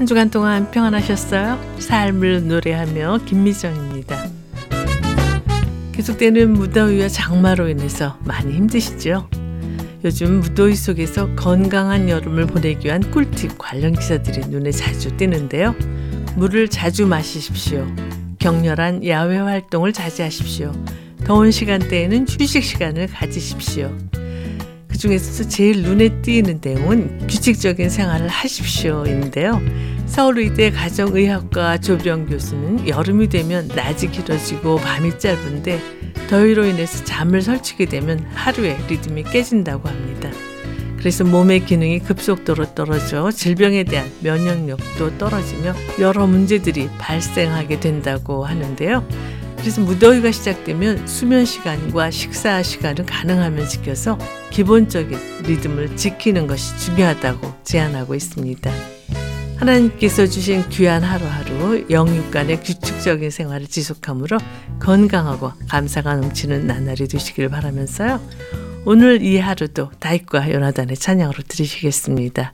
[0.00, 1.60] 한 주간 동안 평안하셨어요?
[1.78, 4.30] 삶을 노래하며 김미정입니다.
[5.92, 9.28] 계속되는 무더위와 장마로 인해서 많이 힘드시죠?
[10.02, 15.74] 요즘 무더위 속에서 건강한 여름을 보내기 위한 꿀팁 관련 기사들이 눈에 자주 띄는데요.
[16.34, 17.86] 물을 자주 마시십시오.
[18.38, 20.72] 격렬한 야외 활동을 자제하십시오.
[21.24, 23.94] 더운 시간대에는 휴식 시간을 가지십시오.
[24.90, 29.62] 그 중에서 제일 눈에 띄는 내용은 규칙적인 생활을 하십시오인데요.
[30.06, 35.80] 서울의대 가정의학과 조병 교수는 여름이 되면 낮이 길어지고 밤이 짧은데
[36.28, 40.30] 더위로 인해서 잠을 설치게 되면 하루의 리듬이 깨진다고 합니다.
[40.98, 49.06] 그래서 몸의 기능이 급속도로 떨어져 질병에 대한 면역력도 떨어지며 여러 문제들이 발생하게 된다고 하는데요.
[49.60, 54.18] 그래서 무더위가 시작되면 수면 시간과 식사 시간을 가능하면 지켜서
[54.50, 58.70] 기본적인 리듬을 지키는 것이 중요하다고 제안하고 있습니다.
[59.56, 64.38] 하나님께서 주신 귀한 하루하루 영육간의 규칙적인 생활을 지속함으로
[64.80, 68.20] 건강하고 감사가 넘치는 나날이 되시길 바라면서요.
[68.86, 72.52] 오늘 이 하루도 다윗과 요나단의 찬양으로 드리시겠습니다.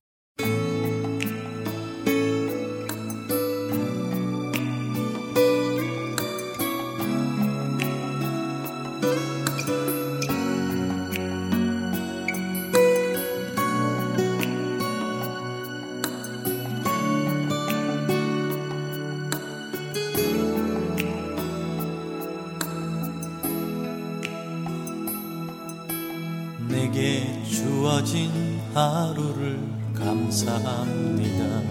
[30.37, 31.63] 감사합니다.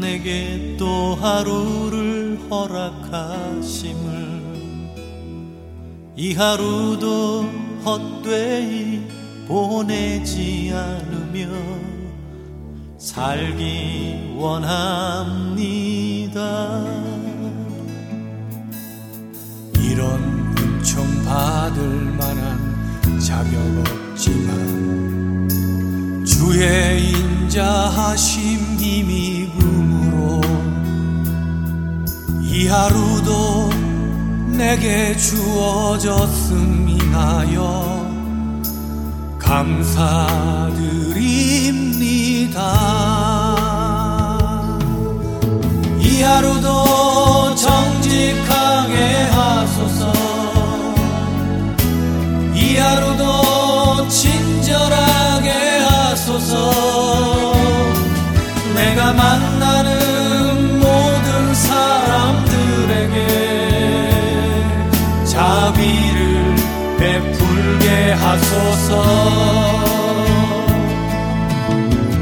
[0.00, 4.30] 내게 또 하루를 허락하심을
[6.14, 7.48] 이 하루도
[7.84, 9.08] 헛되이
[9.48, 11.48] 보내지 않으며
[12.96, 15.50] 살기 원합니다.
[19.80, 25.09] 이런 은총 받을 만한 자격 없지만
[26.40, 30.40] 주의 인자하심 힘입음으로
[32.40, 33.68] 이 하루도
[34.46, 38.08] 내게 주어졌음 인하여
[39.38, 39.90] 감사드립니다.
[45.98, 49.24] 이 하루도 정직하게
[68.80, 69.04] 하소서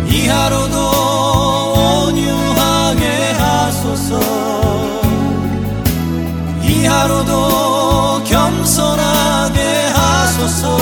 [0.08, 4.19] 이 하루도 온유하게 하소서.
[6.62, 9.60] 이 하루도 겸손하게
[9.94, 10.78] 하소서.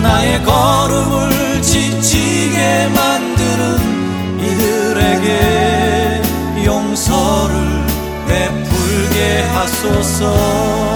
[0.00, 6.22] 나의 걸음을 지치게 만드는 이들에게
[6.64, 7.84] 용서를
[8.28, 10.91] 베풀게 하소서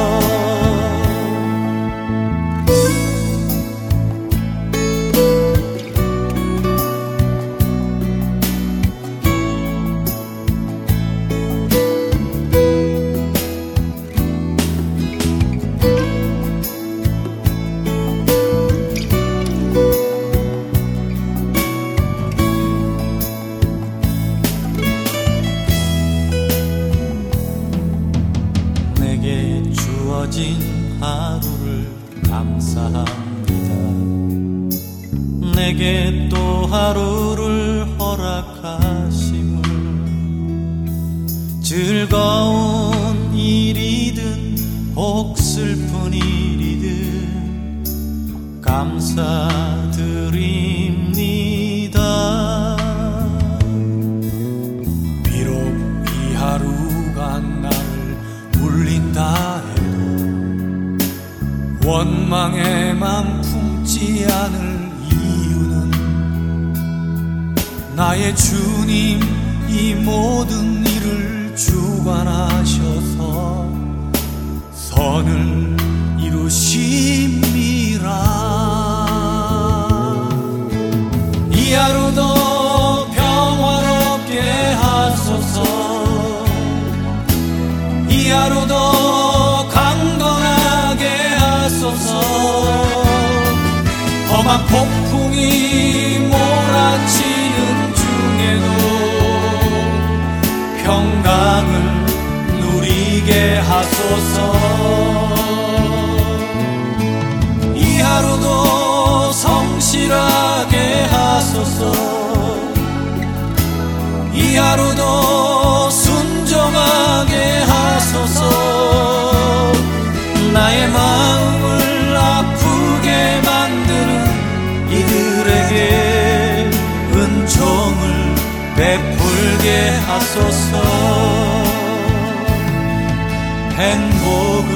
[133.77, 134.71] 행복을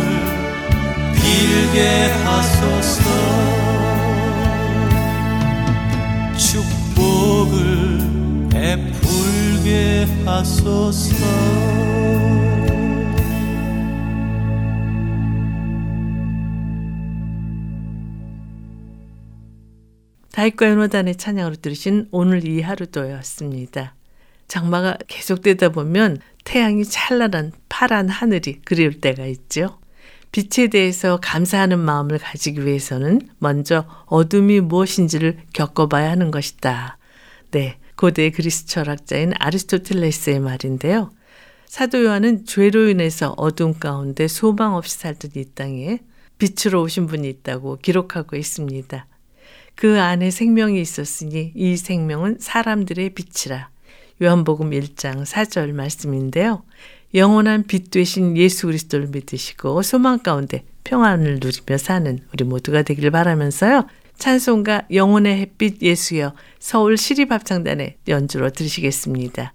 [1.14, 3.02] 빌게 하소서
[6.36, 7.98] 축복을
[8.50, 11.16] 베풀게 하소서
[20.32, 23.94] 다윗과 연호단의 찬양으로 들으신 오늘 이 하루도였습니다.
[24.46, 29.78] 장마가 계속되다 보면 태양이 찬란한 파란 하늘이 그리울 때가 있죠.
[30.32, 36.98] 빛에 대해서 감사하는 마음을 가지기 위해서는 먼저 어둠이 무엇인지를 겪어봐야 하는 것이다.
[37.50, 41.10] 네, 고대 그리스 철학자인 아리스토텔레스의 말인데요.
[41.66, 45.98] 사도 요한은 죄로 인해서 어둠 가운데 소망 없이 살던 이 땅에
[46.38, 49.06] 빛으로 오신 분이 있다고 기록하고 있습니다.
[49.74, 53.70] 그 안에 생명이 있었으니 이 생명은 사람들의 빛이라.
[54.22, 56.62] 요한복음 1장 4절 말씀인데요.
[57.14, 63.86] 영원한 빛 되신 예수 그리스도를 믿으시고 소망 가운데 평안을 누리며 사는 우리 모두가 되길 바라면서요.
[64.18, 69.54] 찬송가 영혼의 햇빛 예수여 서울 시립합창단의 연주로 들으시겠습니다.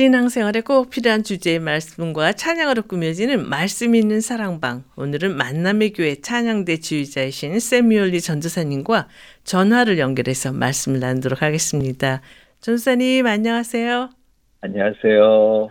[0.00, 4.84] 신앙생활에 꼭 필요한 주제의 말씀과 찬양으로 꾸며지는 말씀 있는 사랑방.
[4.96, 9.08] 오늘은 만남의 교회 찬양대 지휘자이신 세미올리 전도사님과
[9.44, 12.22] 전화를 연결해서 말씀을 나누도록 하겠습니다.
[12.60, 14.08] 전도사님 안녕하세요.
[14.62, 15.68] 안녕하세요.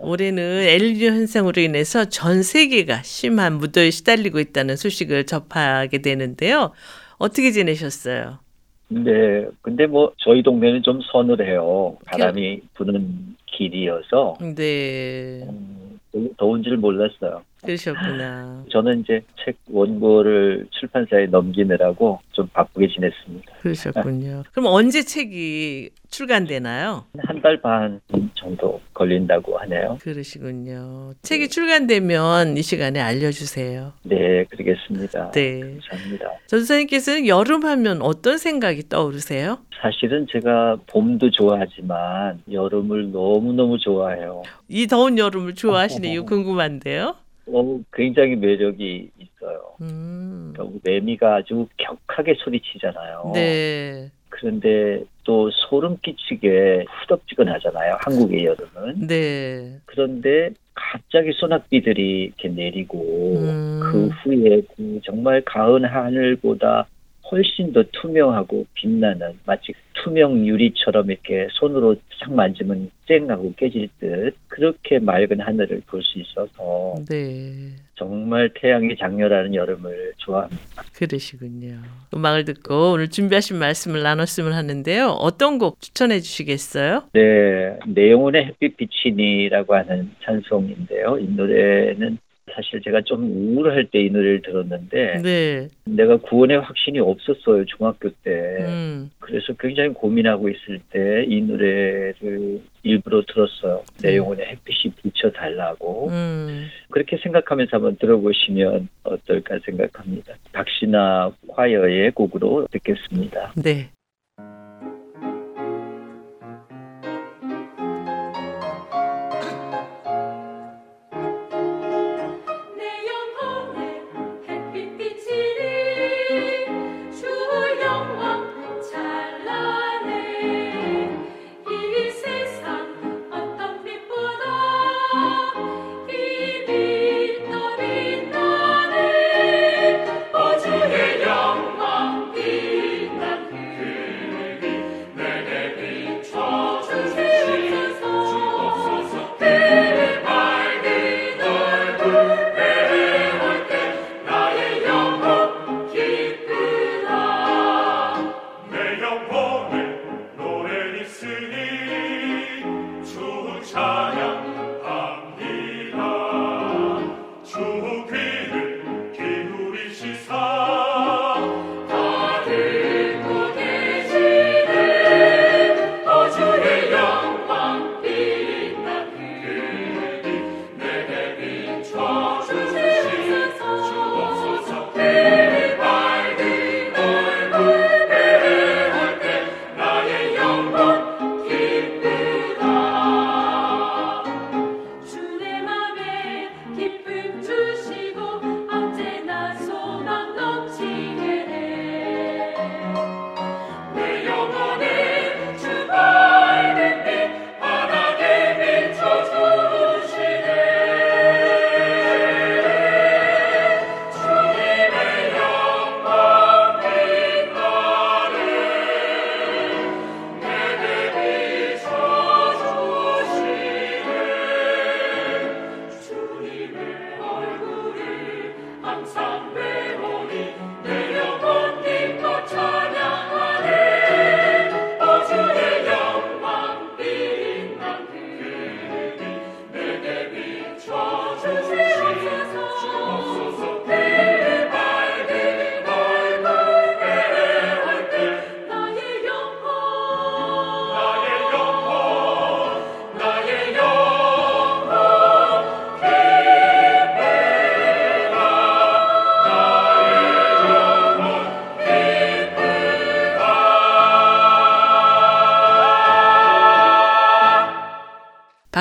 [0.00, 6.72] 올해는 엘니뇨 현상으로 인해서 전 세계가 심한 무더위에 시달리고 있다는 소식을 접하게 되는데요.
[7.18, 8.40] 어떻게 지내셨어요?
[8.88, 11.98] 네, 근데 뭐 저희 동네는 좀 서늘해요.
[12.06, 15.42] 바람이 부는 길이어서 네.
[15.42, 15.98] 음,
[16.36, 17.42] 더운 줄 몰랐어요.
[17.62, 18.64] 그러셨구나.
[18.70, 23.52] 저는 이제 책 원고를 출판사에 넘기느라고 좀 바쁘게 지냈습니다.
[23.60, 24.42] 그러셨군요.
[24.52, 27.04] 그럼 언제 책이 출간되나요?
[27.18, 28.00] 한 달 반
[28.34, 29.98] 정도 걸린다고 하네요.
[30.02, 31.12] 그러시군요.
[31.22, 33.92] 책이 출간되면 이 시간에 알려주세요.
[34.02, 35.30] 네, 그러겠습니다.
[35.30, 35.60] 네.
[35.60, 36.26] 감사합니다.
[36.46, 39.58] 전 선생님께서는 여름 하면 어떤 생각이 떠오르세요?
[39.80, 44.42] 사실은 제가 봄도 좋아하지만 여름을 너무너무 좋아해요.
[44.68, 47.14] 이 더운 여름을 좋아하시는 이유 궁금한데요.
[47.52, 49.74] 어, 굉장히 매력이 있어요.
[49.80, 50.52] 음.
[50.54, 53.32] 그러니까 매미가 아주 격하게 소리치잖아요.
[53.34, 54.10] 네.
[54.28, 57.98] 그런데 또 소름 끼치게 후덥지근하잖아요.
[58.00, 59.06] 한국의 여름은.
[59.06, 59.78] 네.
[59.86, 63.80] 그런데 갑자기 소낙비들이 이렇게 내리고 음.
[63.82, 66.86] 그 후에 그 정말 가은 하늘보다
[67.30, 74.98] 훨씬 더 투명하고 빛나는 마치 투명 유리처럼 이렇게 손으로 싹 만지면 쨍하고 깨질 듯 그렇게
[74.98, 77.70] 맑은 하늘을 볼 수 있어서 네.
[77.96, 80.82] 정말 태양이 장렬하는 여름을 좋아합니다.
[80.96, 81.76] 그러시군요.
[82.14, 85.08] 음악을 듣고 오늘 준비하신 말씀을 나눴으면 하는데요.
[85.08, 87.04] 어떤 곡 추천해 주시겠어요?
[87.12, 91.18] 네, 내용은의 햇빛 비치니라고 하는 찬송인데요.
[91.18, 92.16] 이 노래는
[92.54, 95.68] 사실 제가 좀 우울할 때 이 노래를 들었는데 네.
[95.84, 98.30] 내가 구원의 확신이 없었어요 중학교 때.
[98.60, 99.10] 음.
[99.18, 103.82] 그래서 굉장히 고민하고 있을 때 이 노래를 일부러 들었어요.
[104.02, 106.08] 내 영혼의 햇빛이 비춰달라고.
[106.08, 106.66] 음.
[106.90, 110.34] 그렇게 생각하면서 한번 들어보시면 어떨까 생각합니다.
[110.52, 113.52] 박신아 화여의 곡으로 듣겠습니다.
[113.62, 113.90] 네.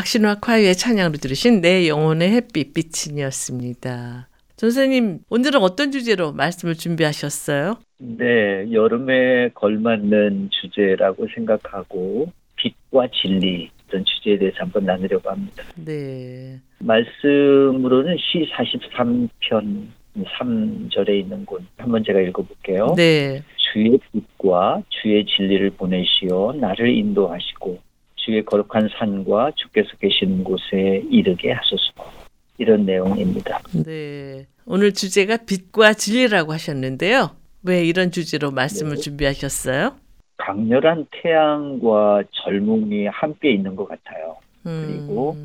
[0.09, 4.27] 박신화 콰이의 찬양으로 들으신 내 영혼의 햇빛 비친이었습니다.
[4.55, 7.77] 전선생님 오늘은 어떤 주제로 말씀을 준비하셨어요?
[7.99, 15.63] 네, 여름에 걸맞는 주제라고 생각하고 빛과 진리 어떤 주제에 대해서 한번 나누려고 합니다.
[15.75, 16.59] 네.
[16.79, 22.95] 말씀으로는 시 43편 3절에 있는 곳 한번 제가 읽어볼게요.
[22.97, 23.43] 네.
[23.71, 27.88] 주의 빛과 주의 진리를 보내시어 나를 인도하시고
[28.25, 32.11] 주의 거룩한 산과 주께서 계시는 곳에 이르게 하소서.
[32.57, 33.59] 이런 내용입니다.
[33.85, 34.45] 네.
[34.65, 37.31] 오늘 주제가 빛과 진리라고 하셨는데요.
[37.63, 39.01] 왜 이런 주제로 말씀을 네.
[39.01, 39.95] 준비하셨어요?
[40.37, 44.37] 강렬한 태양과 젊음이 함께 있는 것 같아요.
[44.65, 45.37] 음, 그리고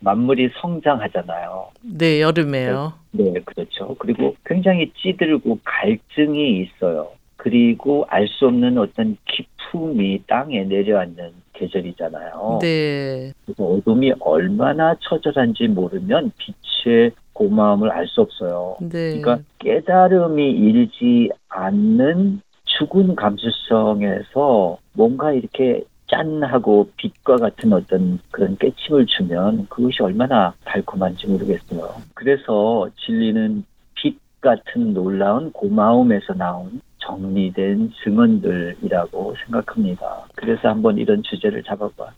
[0.00, 1.70] 만물이 성장하잖아요.
[1.82, 2.94] 네, 여름에요.
[3.12, 3.94] 네, 그렇죠.
[3.98, 7.10] 그리고 굉장히 찌들고 갈증이 있어요.
[7.44, 12.58] 그리고 알 수 없는 어떤 기품이 땅에 내려앉는 계절이잖아요.
[12.62, 13.34] 네.
[13.44, 18.78] 그래서 어둠이 얼마나 처절한지 모르면 빛의 고마움을 알 수 없어요.
[18.80, 19.20] 네.
[19.20, 29.66] 그러니까 깨달음이 일지 않는 죽은 감수성에서 뭔가 이렇게 짠하고 빛과 같은 어떤 그런 깨침을 주면
[29.68, 31.94] 그것이 얼마나 달콤한지 모르겠어요.
[32.14, 33.64] 그래서 진리는
[33.96, 40.26] 빛 같은 놀라운 고마움에서 나온 정리된 증언들이라고 생각합니다.
[40.34, 42.12] 그래서 한번 이런 주제를 잡아봐.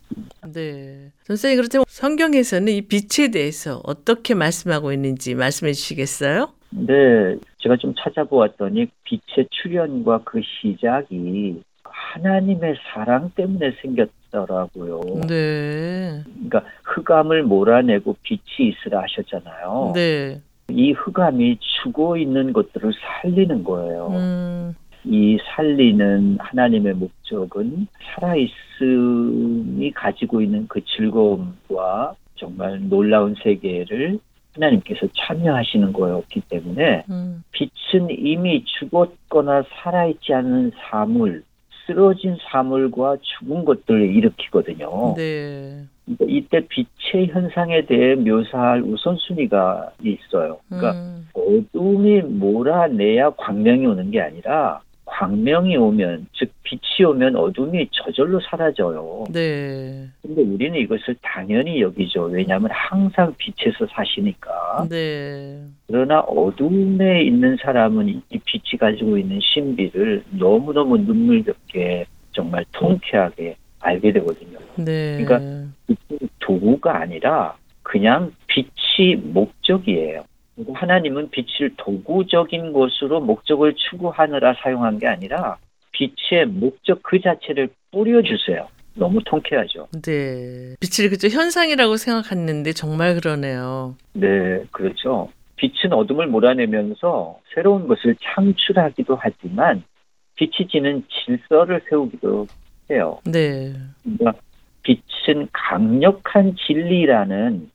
[0.53, 1.11] 네.
[1.25, 6.53] 선생님, 그렇다면 성경에서는 이 빛에 대해서 어떻게 말씀하고 있는지 말씀해 주시겠어요?
[6.71, 15.01] 네, 제가 좀 찾아보았더니 빛의 출현과 그 시작이 하나님의 사랑 때문에 생겼더라고요.
[15.29, 16.23] 네.
[16.25, 19.93] 그러니까 흑암을 몰아내고 빛이 있으라 하셨잖아요.
[19.95, 20.41] 네.
[20.69, 24.09] 이 흑암이 죽어 있는 것들을 살리는 거예요.
[24.11, 34.19] 음, 이 살리는 하나님의 목적은 살아있음이 가지고 있는 그 즐거움과 정말 놀라운 세계를
[34.55, 41.45] 하나님께서 참여하시는 거였기 때문에 음, 빛은 이미 죽었거나 살아있지 않은 사물,
[41.87, 45.15] 쓰러진 사물과 죽은 것들을 일으키거든요.
[45.17, 45.85] 네.
[46.05, 50.59] 그러니까 이때 빛의 현상에 대해 묘사할 우선순위가 있어요.
[50.69, 58.41] 그러니까 음, 어둠이 몰아내야 광명이 오는 게 아니라 광명이 오면 즉 빛이 오면 어둠이 저절로
[58.41, 59.25] 사라져요.
[59.33, 60.07] 네.
[60.21, 62.25] 근데 우리는 이것을 당연히 여기죠.
[62.25, 64.87] 왜냐하면 항상 빛에서 사시니까.
[64.91, 65.63] 네.
[65.87, 74.59] 그러나 어둠에 있는 사람은 이 빛이 가지고 있는 신비를 너무너무 눈물겹게 정말 통쾌하게 알게 되거든요.
[74.77, 75.25] 네.
[75.25, 75.69] 그러니까
[76.41, 80.25] 도구가 아니라 그냥 빛이 목적이에요.
[80.73, 85.59] 하나님은 빛을 도구적인 것으로 목적을 추구하느라 사용한 게 아니라
[85.93, 88.69] 빛의 목적 그 자체를 뿌려주세요.
[88.95, 89.89] 너무 통쾌하죠.
[90.03, 90.75] 네.
[90.81, 93.95] 빛을 그저 현상이라고 생각했는데 정말 그러네요.
[94.15, 95.29] 네, 그렇죠.
[95.57, 99.83] 빛은 어둠을 몰아내면서 새로운 것을 창출하기도 하지만
[100.37, 102.47] 빛이 지는 질서를 세우기도
[102.91, 103.19] 해요.
[103.25, 103.73] 네.
[104.03, 104.33] 그러니까
[104.83, 107.71] 빛은 강력한 진리라는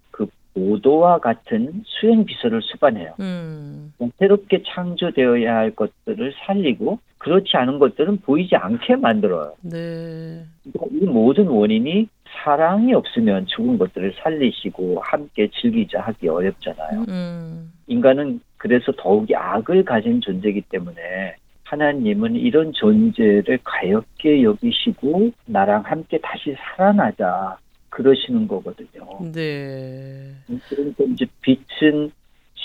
[0.54, 3.14] 그 보도와 같은 수행 비서를 수반해요.
[3.20, 9.54] 음, 새롭게 창조되어야 할 것들을 살리고 그렇지 않은 것들은 보이지 않게 만들어요.
[9.62, 10.44] 네.
[10.64, 12.08] 그러니까 이 모든 원인이
[12.44, 17.06] 사랑이 없으면 죽은 것들을 살리시고 함께 즐기자 하기 어렵잖아요.
[17.10, 26.20] 음, 인간은 그래서 더욱이 악을 가진 존재이기 때문에 하나님은 이런 존재를 가엽게 여기시고 나랑 함께
[26.22, 27.58] 다시 살아나자
[28.02, 29.20] 그러시는 거거든요.
[29.34, 30.34] 네.
[30.70, 32.12] 그러니까 이제 빛은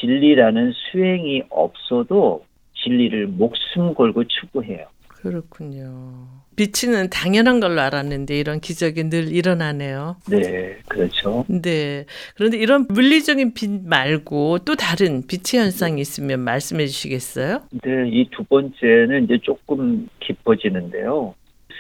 [0.01, 4.87] 진리라는 수행이 없어도 진리를 목숨 걸고 추구해요.
[5.09, 6.29] 그렇군요.
[6.55, 10.17] 빛은 당연한 걸로 알았는데 이런 기적이 늘 일어나네요.
[10.31, 11.45] 네, 그렇죠.
[11.49, 12.05] 네.
[12.37, 17.63] 그런데 이런 물리적인 빛 말고 또 다른 빛의 현상이 있으면 말씀해 주시겠어요?
[17.83, 21.35] 네, 이 두 번째는 이제 조금 깊어지는데요.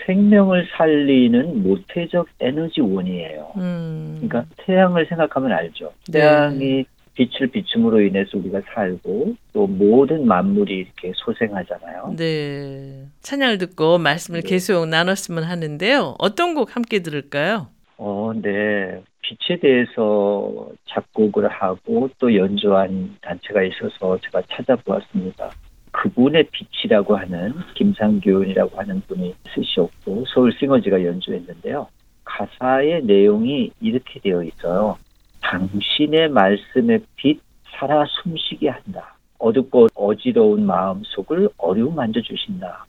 [0.05, 3.53] 생명을 살리는 모태적 에너지원이에요.
[3.57, 4.15] 음.
[4.21, 5.93] 그러니까 태양을 생각하면 알죠.
[6.09, 6.21] 네.
[6.21, 12.15] 태양이 빛을 비춤으로 인해서 우리가 살고 또 모든 만물이 이렇게 소생하잖아요.
[12.17, 13.07] 네.
[13.23, 14.49] 찬양을 듣고 말씀을 네.
[14.49, 16.17] 계속 나눴으면 하는데요.
[16.19, 17.69] 어떤 곡 함께 들을까요?
[17.97, 19.03] 어, 네.
[19.23, 25.51] 빛에 대해서 작곡을 하고 또 연주한 단체가 있어서 제가 찾아보았습니다.
[25.97, 31.89] 그분의 빛이라고 하는 김상균이라고 하는 분이 쓰셨고 서울 싱어지가 연주했는데요.
[32.25, 34.99] 가사의 내용이 이렇게 되어 있어요.
[35.41, 39.17] 당신의 말씀의 빛 살아 숨쉬게 한다.
[39.39, 42.87] 어둡고 어지러운 마음 속을 어루만져 주신다.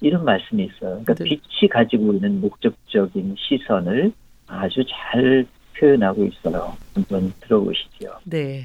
[0.00, 1.02] 이런 말씀이 있어요.
[1.02, 1.24] 그러니까 네.
[1.24, 4.12] 빛이 가지고 있는 목적적인 시선을
[4.46, 5.46] 아주 잘
[5.78, 6.76] 표현하고 있어요.
[6.94, 8.18] 한번 들어보시죠.
[8.24, 8.64] 네.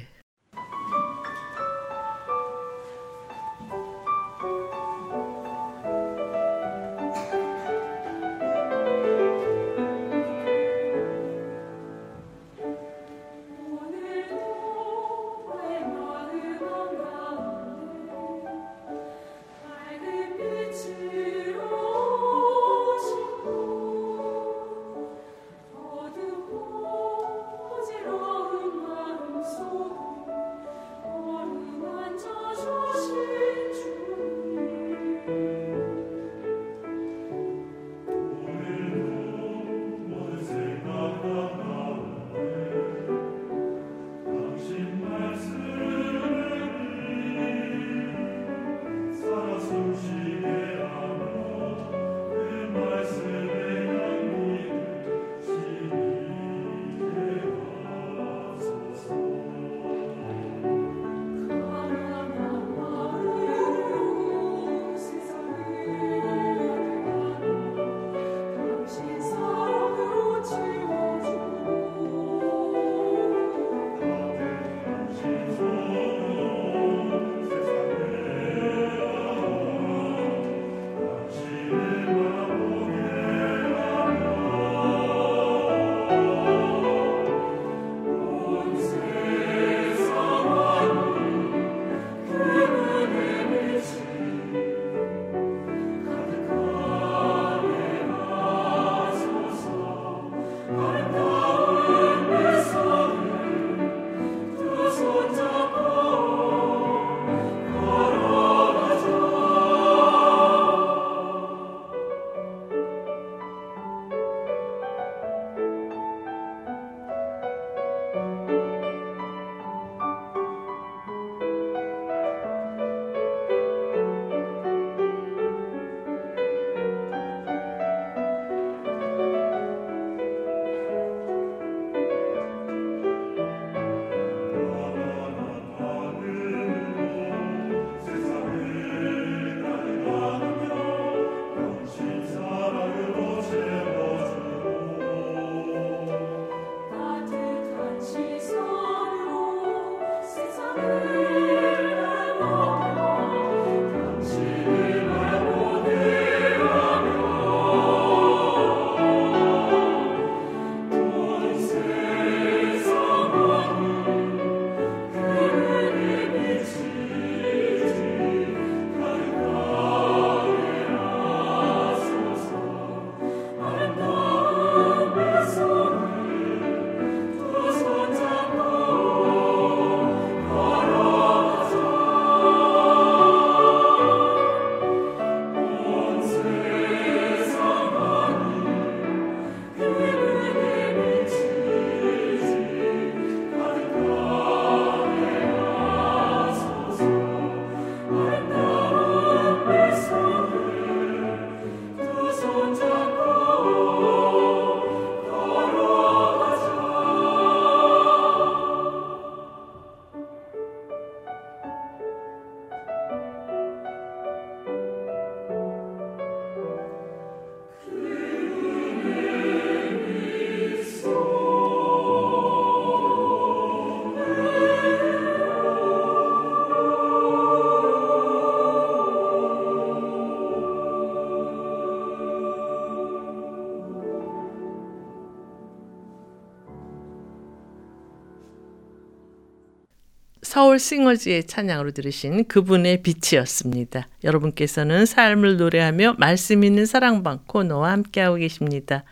[240.76, 244.08] 서울 싱어즈의 찬양으로 들으신 그분의 빛이었습니다.
[244.24, 249.04] 여러분께서는 삶을 노래하며 말씀 있는 사랑방 코너와 함께하고 계십니다.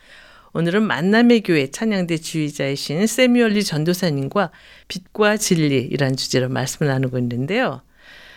[0.53, 4.51] 오늘은 만남의 교회 찬양대 주의자이신 세뮤얼리 전도사님과
[4.89, 7.81] 빛과 진리이란 주제로 말씀을 나누고 있는데요.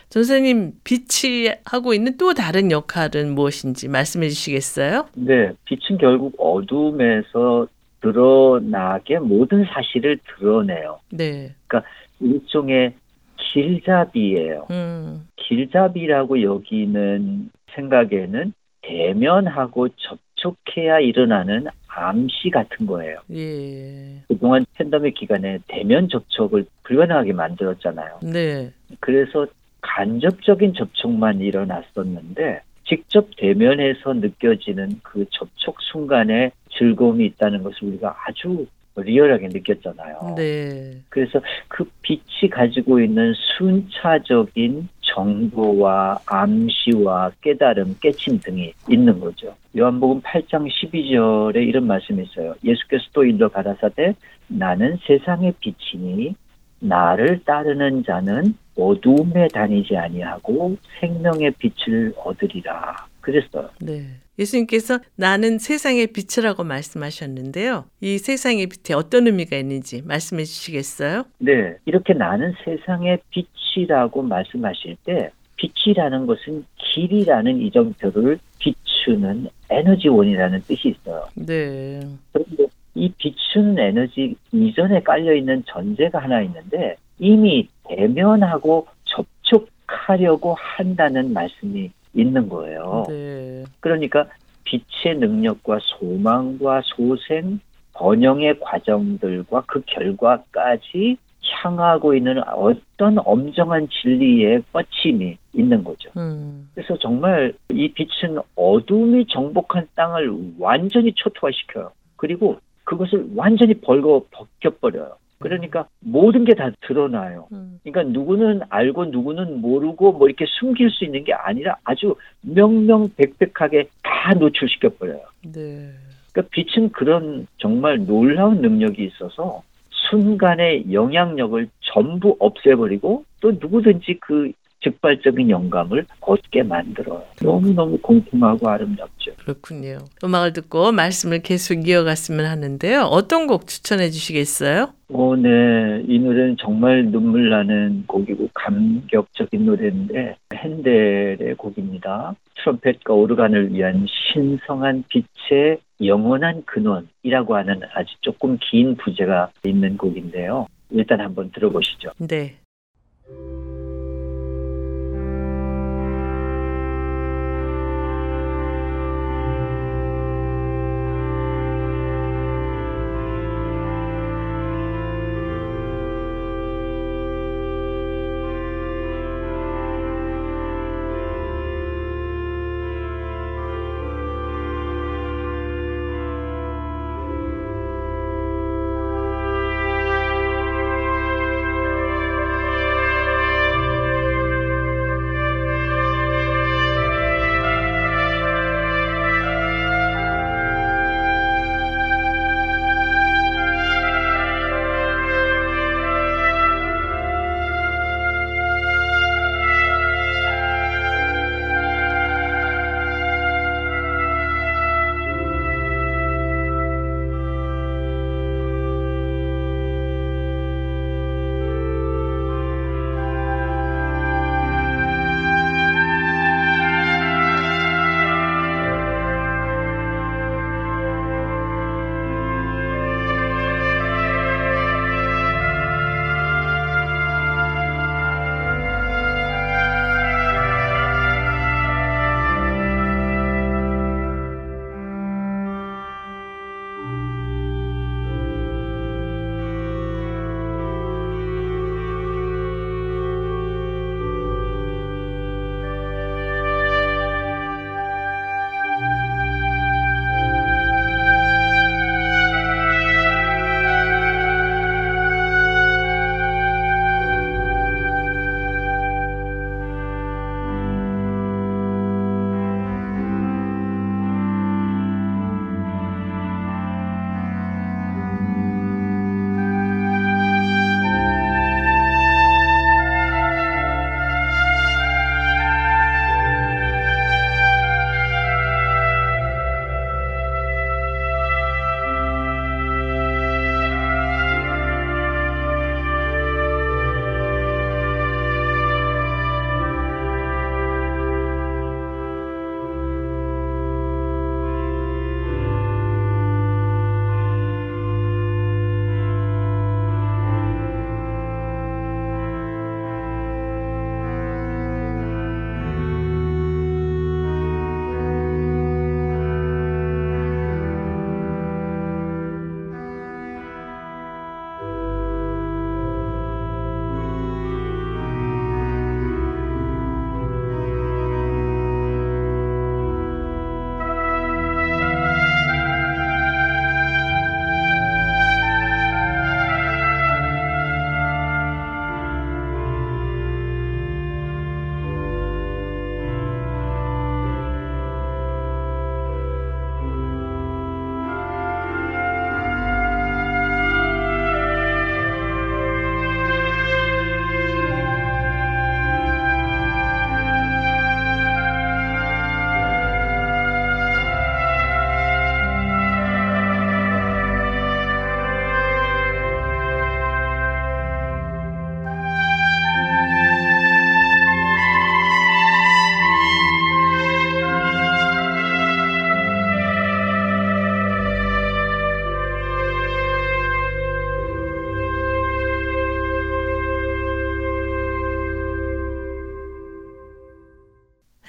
[0.10, 5.10] 전사님, 빛이 하고 있는 또 다른 역할은 무엇인지 말씀해 주시겠어요?
[5.16, 7.68] 네, 빛은 결국 어둠에서
[8.02, 11.02] 드러나게 모든 사실을 드러내요.
[11.12, 11.56] 네.
[11.68, 11.90] 그러니까
[12.22, 12.94] 일종의
[13.38, 14.68] 길잡이예요.
[14.72, 23.20] 음, 길잡이라고 여기는 생각에는 대면하고 접촉해야 일어나는 암시 같은 거예요.
[23.32, 24.22] 예.
[24.28, 28.20] 그동안 팬데믹 기간에 대면 접촉을 불가능하게 만들었잖아요.
[28.24, 28.72] 네.
[29.00, 29.48] 그래서
[29.82, 38.66] 간접적인 접촉만 일어났었는데 직접 대면해서 느껴지는 그 접촉 순간에 즐거움이 있다는 것을 우리가 아주
[39.02, 40.36] 리얼하게 느꼈잖아요.
[40.38, 40.98] 네.
[41.10, 49.56] 그래서 그 빛이 가지고 있는 순차적인 정보와 암시와 깨달음, 깨침 등이 있는 거죠.
[49.78, 52.54] 요한복음 8장 12절에 이런 말씀이 있어요.
[52.64, 54.14] 예수께서 또 일러 가라사대
[54.48, 56.36] 나는 세상의 빛이니
[56.80, 63.08] 나를 따르는 자는 어두움에 다니지 아니하고 생명의 빛을 얻으리라.
[63.22, 63.70] 그랬어요.
[63.82, 64.06] 네.
[64.40, 67.86] 예수님께서 나는 세상의 빛이라고 말씀하셨는데요.
[68.02, 71.26] 이 세상의 빛에 어떤 의미가 있는지 말씀해 주시겠어요?
[71.40, 81.26] 네, 이렇게 나는 세상의 빛이라고 말씀하실 때 빛이라는 것은 길이라는 이정표를 비추는 에너지원이라는 뜻이 있어요.
[81.36, 82.00] 네.
[82.32, 82.66] 그런데
[82.98, 92.50] 이 비추는 에너지 이전에 깔려 있는 전제가 하나 있는데 이미 대면하고 접촉하려고 한다는 말씀이 있는
[92.50, 93.06] 거예요.
[93.08, 93.64] 네.
[93.80, 94.26] 그러니까
[94.64, 97.60] 빛의 능력과 소망과 소생,
[97.94, 101.18] 번영의 과정들과 그 결과까지
[101.50, 106.10] 향하고 있는 어떤 엄정한 진리의 뻗침이 있는 거죠.
[106.18, 106.70] 음.
[106.74, 111.92] 그래서 정말 이 빛은 어둠이 정복한 땅을 완전히 초토화시켜요.
[112.18, 112.58] 그리고
[112.88, 115.18] 그것을 완전히 벌거 벗겨버려요.
[115.40, 117.48] 그러니까 모든 게 다 드러나요.
[117.52, 117.80] 음.
[117.84, 124.34] 그러니까 누구는 알고 누구는 모르고 뭐 이렇게 숨길 수 있는 게 아니라 아주 명명백백하게 다
[124.34, 125.22] 노출시켜 버려요.
[125.54, 125.92] 네.
[126.32, 129.62] 그러니까 빛은 그런 정말 놀라운 능력이 있어서
[130.10, 137.24] 순간의 영향력을 전부 없애버리고 또 누구든지 그 즉발적인 영감을 얻게 만들어요.
[137.42, 139.32] 너무너무 공평하고 아름답죠.
[139.40, 140.00] 그렇군요.
[140.24, 143.02] 음악을 듣고 말씀을 계속 이어갔으면 하는데요.
[143.04, 144.94] 어떤 곡 추천해 주시겠어요?
[145.10, 146.04] 오, 네.
[146.08, 152.36] 이 노래는 정말 눈물 나는 곡이고 감격적인 노래인데 핸델의 곡입니다.
[152.56, 160.68] 트럼펫과 오르간을 위한 신성한 빛의 영원한 근원이라고 하는 아주 조금 긴 부제가 있는 곡인데요.
[160.92, 162.12] 일단 한번 들어보시죠.
[162.20, 162.58] 네.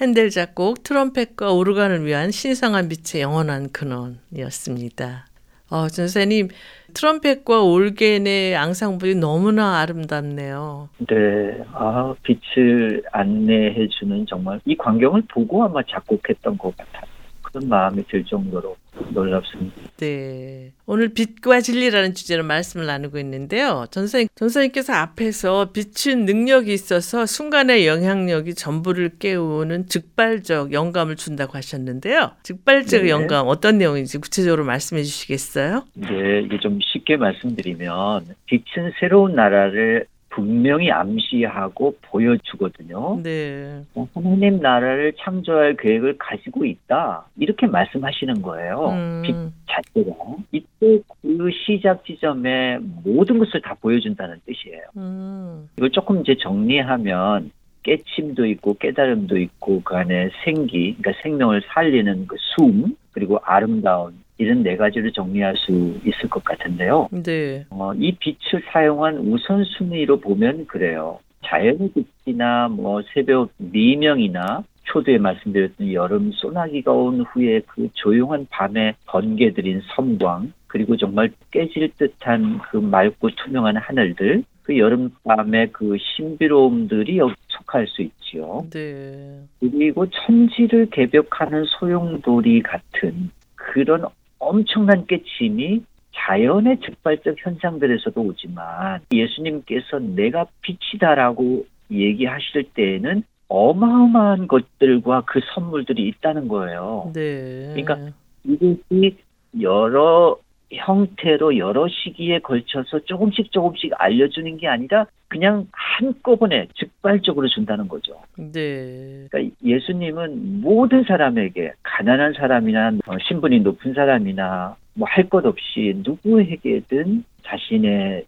[0.01, 5.27] 핸델 작곡 트럼펫과 오르간을 위한 신성한 빛의 영원한 근원이었습니다.
[5.71, 6.49] 어, 전사님
[6.95, 10.89] 트럼펫과 올겐의 앙상블이 너무나 아름답네요.
[10.99, 17.18] 네, 아 빛을 안내해주는 정말 이 광경을 보고 아마 작곡했던 것 같아요.
[17.53, 18.77] 그런 마음이 들 정도로
[19.11, 19.77] 놀랍습니다.
[19.99, 20.73] 네.
[20.87, 23.87] 오늘 빛과 진리라는 주제로 말씀을 나누고 있는데요.
[23.91, 32.33] 전사님, 전사님께서 앞에서 빛은 능력이 있어서 순간의 영향력이 전부를 깨우는 즉발적 영감을 준다고 하셨는데요.
[32.43, 33.11] 즉발적 네.
[33.11, 35.85] 영감 어떤 내용인지 구체적으로 말씀해 주시겠어요?
[35.95, 40.07] 네, 이게 좀 쉽게 말씀드리면 빛은 새로운 나라를
[40.39, 43.21] 분명히 암시하고 보여주거든요.
[43.23, 43.83] 네.
[43.97, 47.27] 어, 하나님 나라를 창조할 계획을 가지고 있다.
[47.37, 48.91] 이렇게 말씀하시는 거예요.
[48.91, 49.35] 음, 빛
[49.69, 50.15] 자체가.
[50.53, 54.83] 이때 그 시작 지점에 모든 것을 다 보여준다는 뜻이에요.
[54.97, 57.51] 음, 이걸 조금 이제 정리하면
[57.83, 64.63] 깨침도 있고 깨달음도 있고 그 안에 생기, 그러니까 생명을 살리는 그 숨, 그리고 아름다움 이런
[64.63, 65.73] 네 가지를 정리할 수
[66.05, 67.09] 있을 것 같은데요.
[67.11, 67.67] 네.
[67.71, 71.19] 어, 이 빛을 사용한 우선순위로 보면 그래요.
[71.45, 79.83] 자연의 빛이나 뭐 새벽 미명이나 초두에 말씀드렸던 여름 소나기가 온 후에 그 조용한 밤에 번개들인
[79.95, 87.87] 섬광 그리고 정말 깨질 듯한 그 맑고 투명한 하늘들 그 여름밤의 그 신비로움들이 여기 속할
[87.87, 88.67] 수 있지요.
[88.71, 89.41] 네.
[89.61, 94.05] 그리고 천지를 개벽하는 소용돌이 같은 그런
[94.39, 95.83] 엄청난 깨침이
[96.15, 107.13] 자연의 즉발적 현상들에서도 오지만 예수님께서 내가 빛이다라고 얘기하실 때에는 어마어마한 것들과 그 선물들이 있다는 거예요.
[107.15, 107.73] 네.
[107.75, 108.13] 그러니까
[108.45, 109.17] 이것이
[109.61, 110.37] 여러
[110.73, 118.21] 형태로 여러 시기에 걸쳐서 조금씩 조금씩 알려주는 게 아니라 그냥 한꺼번에 즉발적으로 준다는 거죠.
[118.37, 119.27] 네.
[119.31, 127.25] 그러니까 예수님은 모든 사람에게 가난한 사람이나 어, 신분이 높은 사람이나 뭐 할 것 없이 누구에게든
[127.45, 128.25] 자신의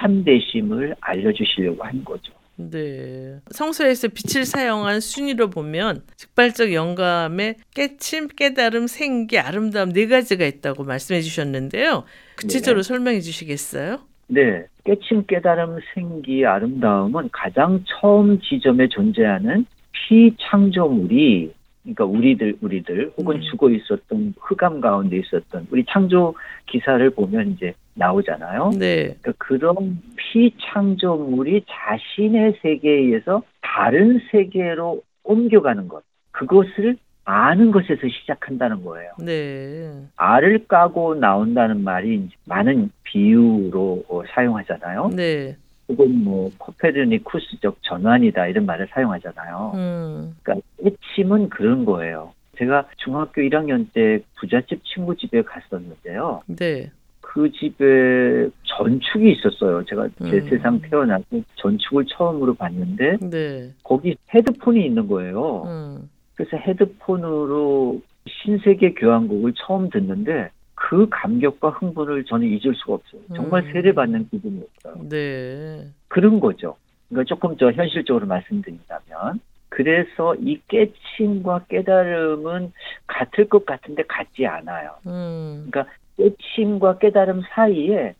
[0.00, 2.32] 참되심을 알려주시려고 한 거죠.
[2.58, 3.38] 네.
[3.52, 11.20] 성서에서 빛을 사용한 순위로 보면 즉발적 영감에 깨침, 깨달음, 생기, 아름다움 네 가지가 있다고 말씀해
[11.20, 12.04] 주셨는데요.
[12.36, 14.00] 구체적으로 설명해 주시겠어요?
[14.26, 23.40] 네, 깨침, 깨달음, 생기, 아름다움은 가장 처음 지점에 존재하는 피창조물이 그러니까 우리들 우리들 혹은 음.
[23.50, 26.34] 죽어 있었던 흑암 가운데 있었던 우리 창조
[26.66, 28.70] 기사를 보면 이제 나오잖아요.
[28.78, 29.16] 네.
[29.20, 36.02] 그러니까 그런 피창조물이 자신의 세계에 의해서 다른 세계로 옮겨가는 것.
[36.30, 39.10] 그것을 아는 것에서 시작한다는 거예요.
[39.18, 39.92] 네.
[40.16, 45.10] 알을 까고 나온다는 말이 많은 비유로 어, 사용하잖아요.
[45.14, 45.56] 네.
[45.88, 49.72] 혹은 뭐 코페르니쿠스적 전환이다 이런 말을 사용하잖아요.
[49.74, 50.36] 음.
[50.42, 52.32] 그러니까 깨침은 그런 거예요.
[52.58, 56.42] 제가 중학교 1학년 때 부잣집 친구 집에 갔었는데요.
[56.46, 56.90] 네.
[57.38, 59.84] 그 집에 전축이 있었어요.
[59.84, 60.48] 제가 제 음.
[60.48, 61.24] 세상 태어나서
[61.54, 63.72] 전축을 처음으로 봤는데 네.
[63.84, 65.62] 거기 헤드폰이 있는 거예요.
[65.66, 66.10] 음.
[66.34, 73.20] 그래서 헤드폰으로 신세계 교향곡을 처음 듣는데 그 감격과 흥분을 저는 잊을 수가 없어요.
[73.36, 73.72] 정말 음.
[73.72, 75.08] 세례받는 기분이었어요.
[75.08, 75.86] 네.
[76.08, 76.74] 그런 거죠.
[77.08, 79.38] 그러니까 조금 더 현실적으로 말씀드린다면
[79.68, 82.72] 그래서 이 깨침과 깨달음은
[83.06, 84.96] 같을 것 같은데 같지 않아요.
[85.06, 85.70] 음.
[86.18, 88.14] 깨침과 깨달음 사이에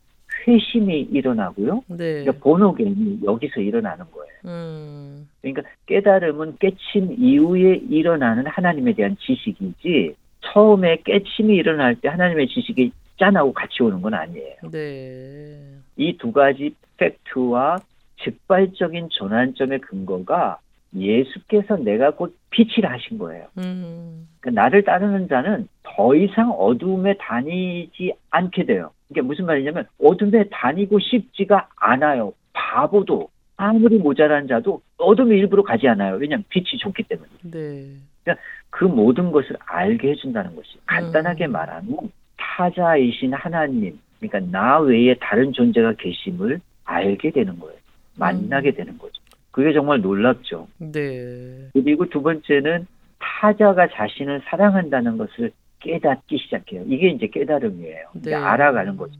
[0.47, 1.83] 회심이 일어나고요.
[1.89, 2.23] 네.
[2.23, 4.33] 그러니까 본호견이 여기서 일어나는 거예요.
[4.45, 5.29] 음.
[5.41, 13.51] 그러니까 깨달음은 깨침 이후에 일어나는 하나님에 대한 지식이지 처음에 깨침이 일어날 때 하나님의 지식이 짠하고
[13.53, 14.55] 같이 오는 건 아니에요.
[14.71, 15.57] 네.
[15.97, 17.77] 이 두 가지 팩트와
[18.23, 20.59] 즉발적인 전환점의 근거가
[20.95, 23.47] 예수께서 내가 곧 빛이라 하신 거예요.
[23.57, 24.27] 음.
[24.39, 28.91] 그러니까 나를 따르는 자는 더 이상 어둠에 다니지 않게 돼요.
[29.09, 32.33] 이게 무슨 말이냐면 어둠에 다니고 싶지가 않아요.
[32.53, 36.15] 바보도 아무리 모자란 자도 어둠의 일부로 가지 않아요.
[36.15, 37.29] 왜냐하면 빛이 좋기 때문에.
[37.43, 38.33] 네.
[38.69, 41.51] 그 모든 것을 알게 해준다는 것이 간단하게 음.
[41.51, 41.97] 말하면
[42.37, 47.77] 타자이신 하나님, 그러니까 나 외에 다른 존재가 계심을 알게 되는 거예요.
[48.15, 49.18] 만나게 되는 거죠.
[49.51, 50.67] 그게 정말 놀랍죠.
[50.77, 51.69] 네.
[51.73, 52.87] 그리고 두 번째는
[53.19, 56.83] 타자가 자신을 사랑한다는 것을 깨닫기 시작해요.
[56.87, 58.07] 이게 이제 깨달음이에요.
[58.15, 58.35] 이제 네.
[58.35, 59.13] 알아가는 거죠.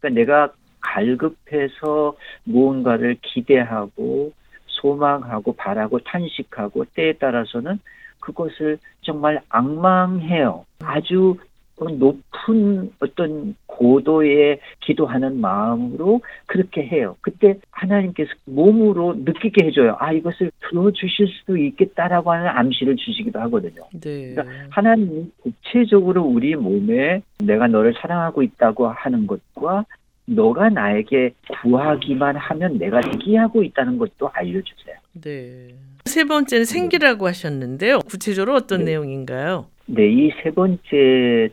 [0.00, 4.32] 그러니까 내가 갈급해서 무언가를 기대하고
[4.66, 7.78] 소망하고 바라고 탄식하고 때에 따라서는
[8.20, 10.64] 그것을 정말 악망해요.
[10.80, 11.36] 아주
[11.84, 17.16] 높은 어떤 고도의 기도하는 마음으로 그렇게 해요.
[17.20, 19.96] 그때 하나님께서 몸으로 느끼게 해줘요.
[19.98, 23.82] 아, 이것을 들어주실 수도 있겠다라고 하는 암시를 주시기도 하거든요.
[24.00, 24.34] 네.
[24.34, 29.84] 그러니까 하나님이 구체적으로 우리 몸에 내가 너를 사랑하고 있다고 하는 것과
[30.34, 34.96] 너가 나에게 구하기만 하면 내가 대기하고 있다는 것도 알려주세요.
[35.22, 35.68] 네.
[36.04, 37.98] 세 번째는 생기라고 하셨는데요.
[38.00, 38.92] 구체적으로 어떤 네.
[38.92, 39.66] 내용인가요?
[39.86, 41.48] 네, 이 세 번째에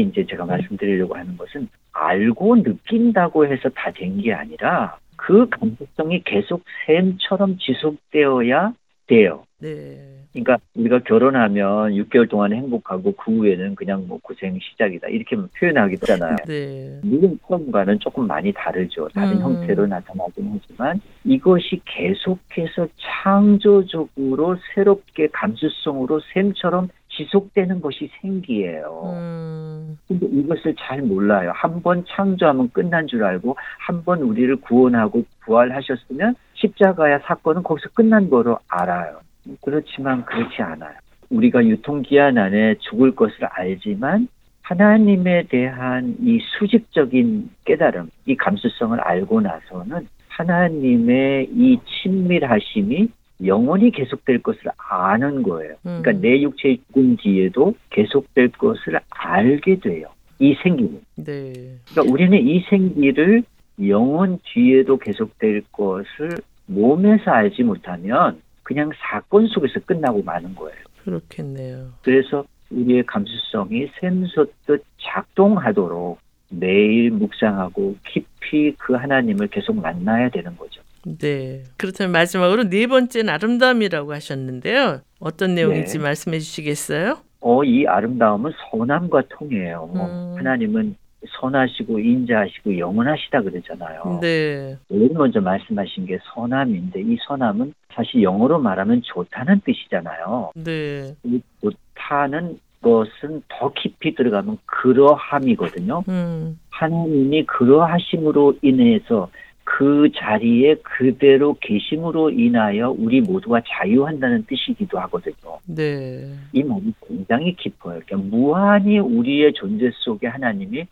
[0.00, 6.64] 이제 제가 말씀드리려고 하는 것은 알고 느낀다고 해서 다 된 게 아니라 그 감수성이 계속
[6.86, 8.72] 샘처럼 지속되어야
[9.06, 9.44] 돼요.
[9.58, 9.98] 네.
[10.32, 16.36] 그러니까 우리가 결혼하면 6개월 동안 행복하고 그 후에는 그냥 뭐 고생 시작이다 이렇게 표현하기도 하잖아요.
[16.46, 17.00] 네.
[17.04, 19.08] 물론 처음과는 조금 많이 다르죠.
[19.14, 19.42] 다른 음.
[19.42, 29.12] 형태로 나타나긴 하지만 이것이 계속해서 창조적으로 새롭게 감수성으로 샘처럼 지속되는 것이 생기예요.
[29.14, 29.98] 음.
[30.08, 31.52] 근데 이것을 잘 몰라요.
[31.54, 38.30] 한 번 창조하면 끝난 줄 알고 한 번 우리를 구원하고 부활하셨으면 십자가의 사건은 거기서 끝난
[38.30, 39.20] 거로 알아요.
[39.60, 40.94] 그렇지만 그렇지 않아요.
[41.30, 44.28] 우리가 유통기한 안에 죽을 것을 알지만
[44.62, 53.08] 하나님에 대한 이 수직적인 깨달음, 이 감수성을 알고 나서는 하나님의 이 친밀하심이
[53.44, 55.74] 영원히 계속될 것을 아는 거예요.
[55.82, 56.20] 그러니까 음.
[56.20, 60.06] 내 육체의 죽음 뒤에도 계속될 것을 알게 돼요.
[60.38, 61.00] 이 생기는.
[61.16, 61.52] 네.
[61.90, 63.42] 그러니까 우리는 이 생기를
[63.86, 66.36] 영원 뒤에도 계속될 것을
[66.66, 70.78] 몸에서 알지 못하면 그냥 사건 속에서 끝나고 마는 거예요.
[71.04, 71.90] 그렇겠네요.
[72.02, 76.18] 그래서 우리의 감수성이 샘솟듯 작동하도록
[76.50, 80.82] 매일 묵상하고 깊이 그 하나님을 계속 만나야 되는 거죠.
[81.18, 81.64] 네.
[81.76, 85.00] 그렇다면 마지막으로 네 번째는 아름다움이라고 하셨는데요.
[85.18, 86.04] 어떤 내용인지 네.
[86.04, 87.18] 말씀해 주시겠어요?
[87.40, 89.90] 어, 이 아름다움은 선함과 통해요.
[89.94, 90.36] 음.
[90.38, 90.94] 하나님은
[91.40, 94.18] 선하시고 인자하시고 영원하시다 그러잖아요.
[94.20, 94.76] 네.
[94.88, 100.52] 제일 먼저 말씀하신 게 선함인데 이 선함은 사실 영어로 말하면 좋다는 뜻이잖아요.
[100.54, 101.14] 네.
[101.24, 106.02] 이 좋다는 것은 더 깊이 들어가면 그러함이거든요.
[106.08, 106.58] 음.
[106.70, 109.30] 하나님이 그러하심으로 인해서
[109.64, 115.58] 그 자리에 그대로 계심으로 인하여 우리 모두가 자유한다는 뜻이기도 하거든요.
[115.66, 116.34] 네.
[116.52, 118.00] 이 말이 굉장히 깊어요.
[118.04, 120.86] 그러니까 무한히 우리의 존재 속에 하나님이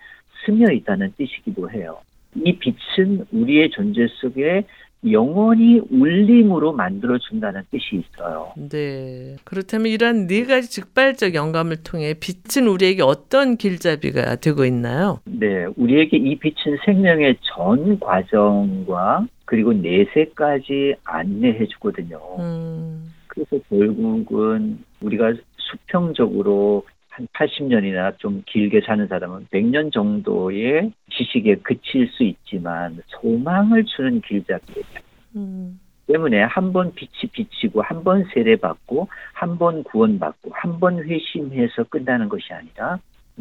[0.44, 1.98] 스며 있다는 뜻이기도 해요.
[2.34, 4.64] 이 빛은 우리의 존재 속에
[5.10, 8.52] 영원히 울림으로 만들어준다는 뜻이 있어요.
[8.56, 9.36] 네.
[9.44, 15.20] 그렇다면 이러한 네 가지 즉발적 영감을 통해 빛은 우리에게 어떤 길잡이가 되고 있나요?
[15.24, 22.20] 네, 우리에게 이 빛은 생명의 전 과정과 그리고 내세까지 안내해 주거든요.
[22.38, 23.12] 음.
[23.26, 26.84] 그래서 결국은 우리가 수평적으로
[27.20, 34.84] 한 80년이나 좀 길게 사는 사람은 100년 정도의 지식에 그칠 수 있지만 소망을 주는 길잡이예요.
[35.36, 35.78] 음.
[36.06, 42.28] 때문에 한 번 빛이 비치고 한 번 세례받고 한 번 구원받고 한 번 회심해서 끝나는
[42.28, 42.98] 것이 아니라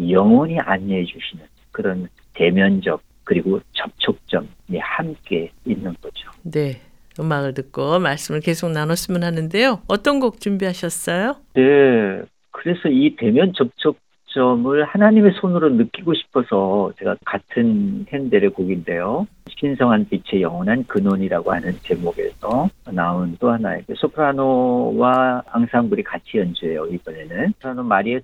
[0.09, 4.47] 영원히 안내해 주시는 그런 대면적 그리고 접촉점이
[4.80, 6.30] 함께 있는 거죠.
[6.43, 6.82] 네.
[7.19, 9.82] 음악을 듣고 말씀을 계속 나눴으면 하는데요.
[9.88, 11.36] 어떤 곡 준비하셨어요?
[11.53, 12.21] 네.
[12.60, 19.26] 그래서 이 대면 접촉점을 하나님의 손으로 느끼고 싶어서 제가 같은 핸델의 곡인데요.
[19.57, 26.86] 신성한 빛의 영원한 근원이라고 하는 제목에서 나온 또 하나의 그 소프라노와 앙상블이 같이 연주해요.
[26.88, 28.20] 이번에는 소프라노 마리에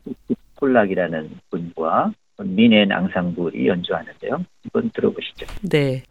[0.58, 2.12] 폴락이라는 분과
[2.44, 4.44] 미넨 앙상블이 연주하는데요.
[4.64, 5.48] 한번 들어보시죠.
[5.70, 6.04] 네.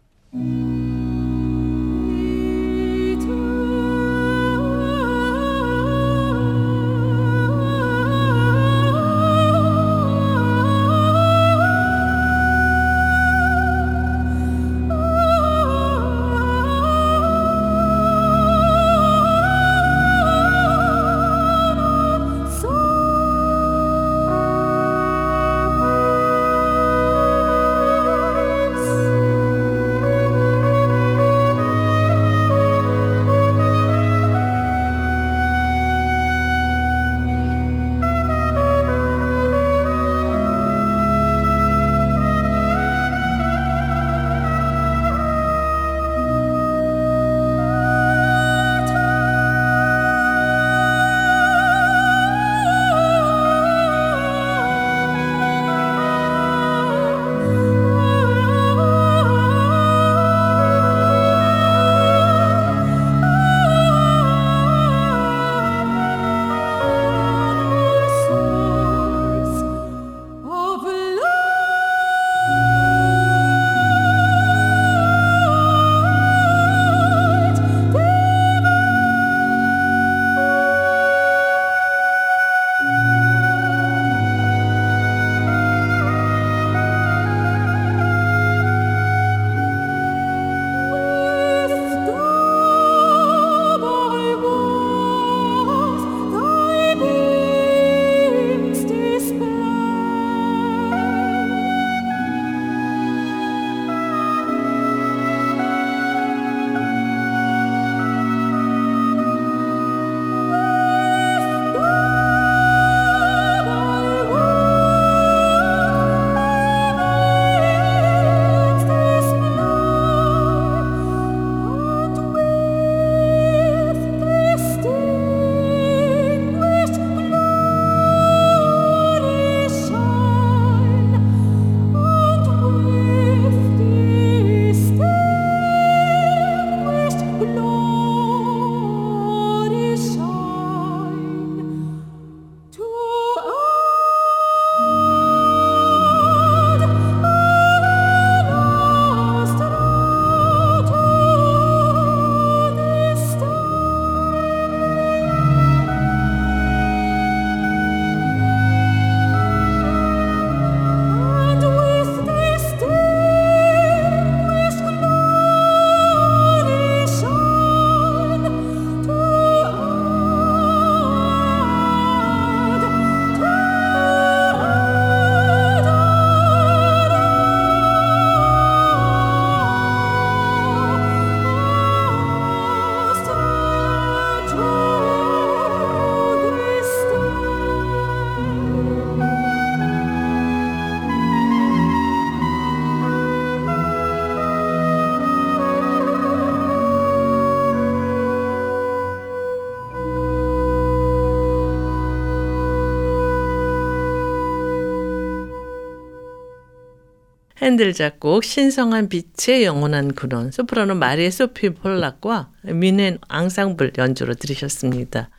[207.75, 215.29] 핸들 작곡 신성한 빛의 영원한 근원 소프라노 마리에 소피 폴락과 미넨 앙상블 연주로 들으셨습니다.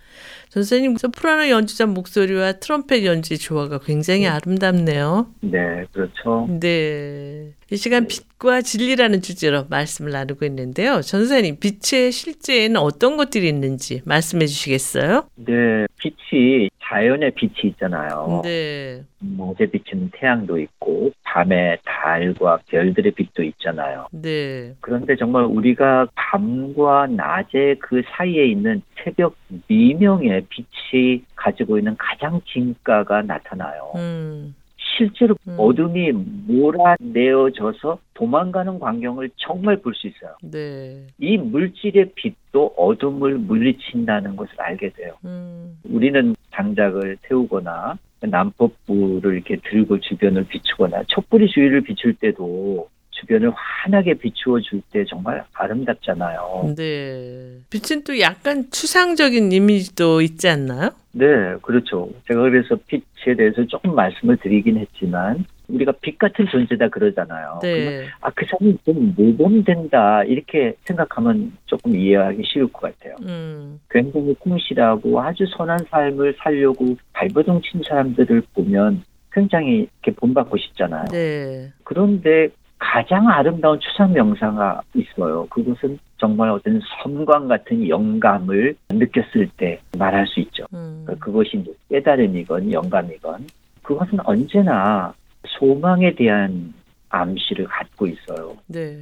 [0.48, 4.28] 선생님 소프라노 연주자 목소리와 트럼펫 연주 조화가 굉장히 네.
[4.28, 5.26] 아름답네요.
[5.40, 6.46] 네, 그렇죠.
[6.60, 7.52] 네.
[7.70, 11.02] 이 시간 빛과 진리라는 주제로 말씀을 나누고 있는데요.
[11.02, 15.24] 선생님, 빛의 실제에는 어떤 것들이 있는지 말씀해 주시겠어요?
[15.34, 18.42] 네, 빛이 자연의 빛이 있잖아요.
[18.44, 19.02] 네.
[19.18, 24.06] 낮에 비치는 태양도 있고 밤에 달과 별들의 빛도 있잖아요.
[24.12, 24.74] 네.
[24.80, 29.34] 그런데 정말 우리가 밤과 낮의 그 사이에 있는 새벽
[29.68, 33.92] 미명의 빛이 가지고 있는 가장 진가가 나타나요.
[33.96, 34.54] 음.
[34.96, 35.56] 실제로 음.
[35.58, 36.12] 어둠이
[36.46, 40.36] 몰아내어져서 도망가는 광경을 정말 볼 수 있어요.
[40.42, 41.06] 네.
[41.18, 45.14] 이 물질의 빛도 어둠을 물리친다는 것을 알게 돼요.
[45.24, 45.78] 음.
[45.84, 52.88] 우리는 장작을 태우거나 남법부를 이렇게 들고 주변을 비추거나 촛불이 주위를 비출 때도
[53.20, 56.74] 주변을 환하게 비추어 줄 때 정말 아름답잖아요.
[56.76, 57.58] 네.
[57.70, 60.90] 빛은 또 약간 추상적인 이미지도 있지 않나요?
[61.12, 61.24] 네,
[61.62, 62.10] 그렇죠.
[62.28, 67.58] 제가 그래서 빛에 대해서 조금 말씀을 드리긴 했지만 우리가 빛 같은 존재다 그러잖아요.
[67.62, 68.06] 네.
[68.20, 73.16] 아, 그 사람이 좀 모범된다 이렇게 생각하면 조금 이해하기 쉬울 것 같아요.
[73.22, 73.80] 음.
[73.90, 79.02] 굉장히 충실하고 아주 선한 삶을 살려고 발버둥 친 사람들을 보면
[79.32, 81.06] 굉장히 이렇게 본받고 싶잖아요.
[81.10, 81.72] 네.
[81.82, 82.48] 그런데
[82.78, 85.46] 가장 아름다운 추상 명사가 있어요.
[85.50, 90.64] 그것은 정말 어떤 섬광 같은 영감을 느꼈을 때 말할 수 있죠.
[90.74, 91.02] 음.
[91.04, 93.46] 그러니까 그것이 깨달음이건 영감이건
[93.82, 95.14] 그것은 언제나
[95.46, 96.74] 소망에 대한
[97.08, 98.56] 암시를 갖고 있어요.
[98.66, 98.96] 네.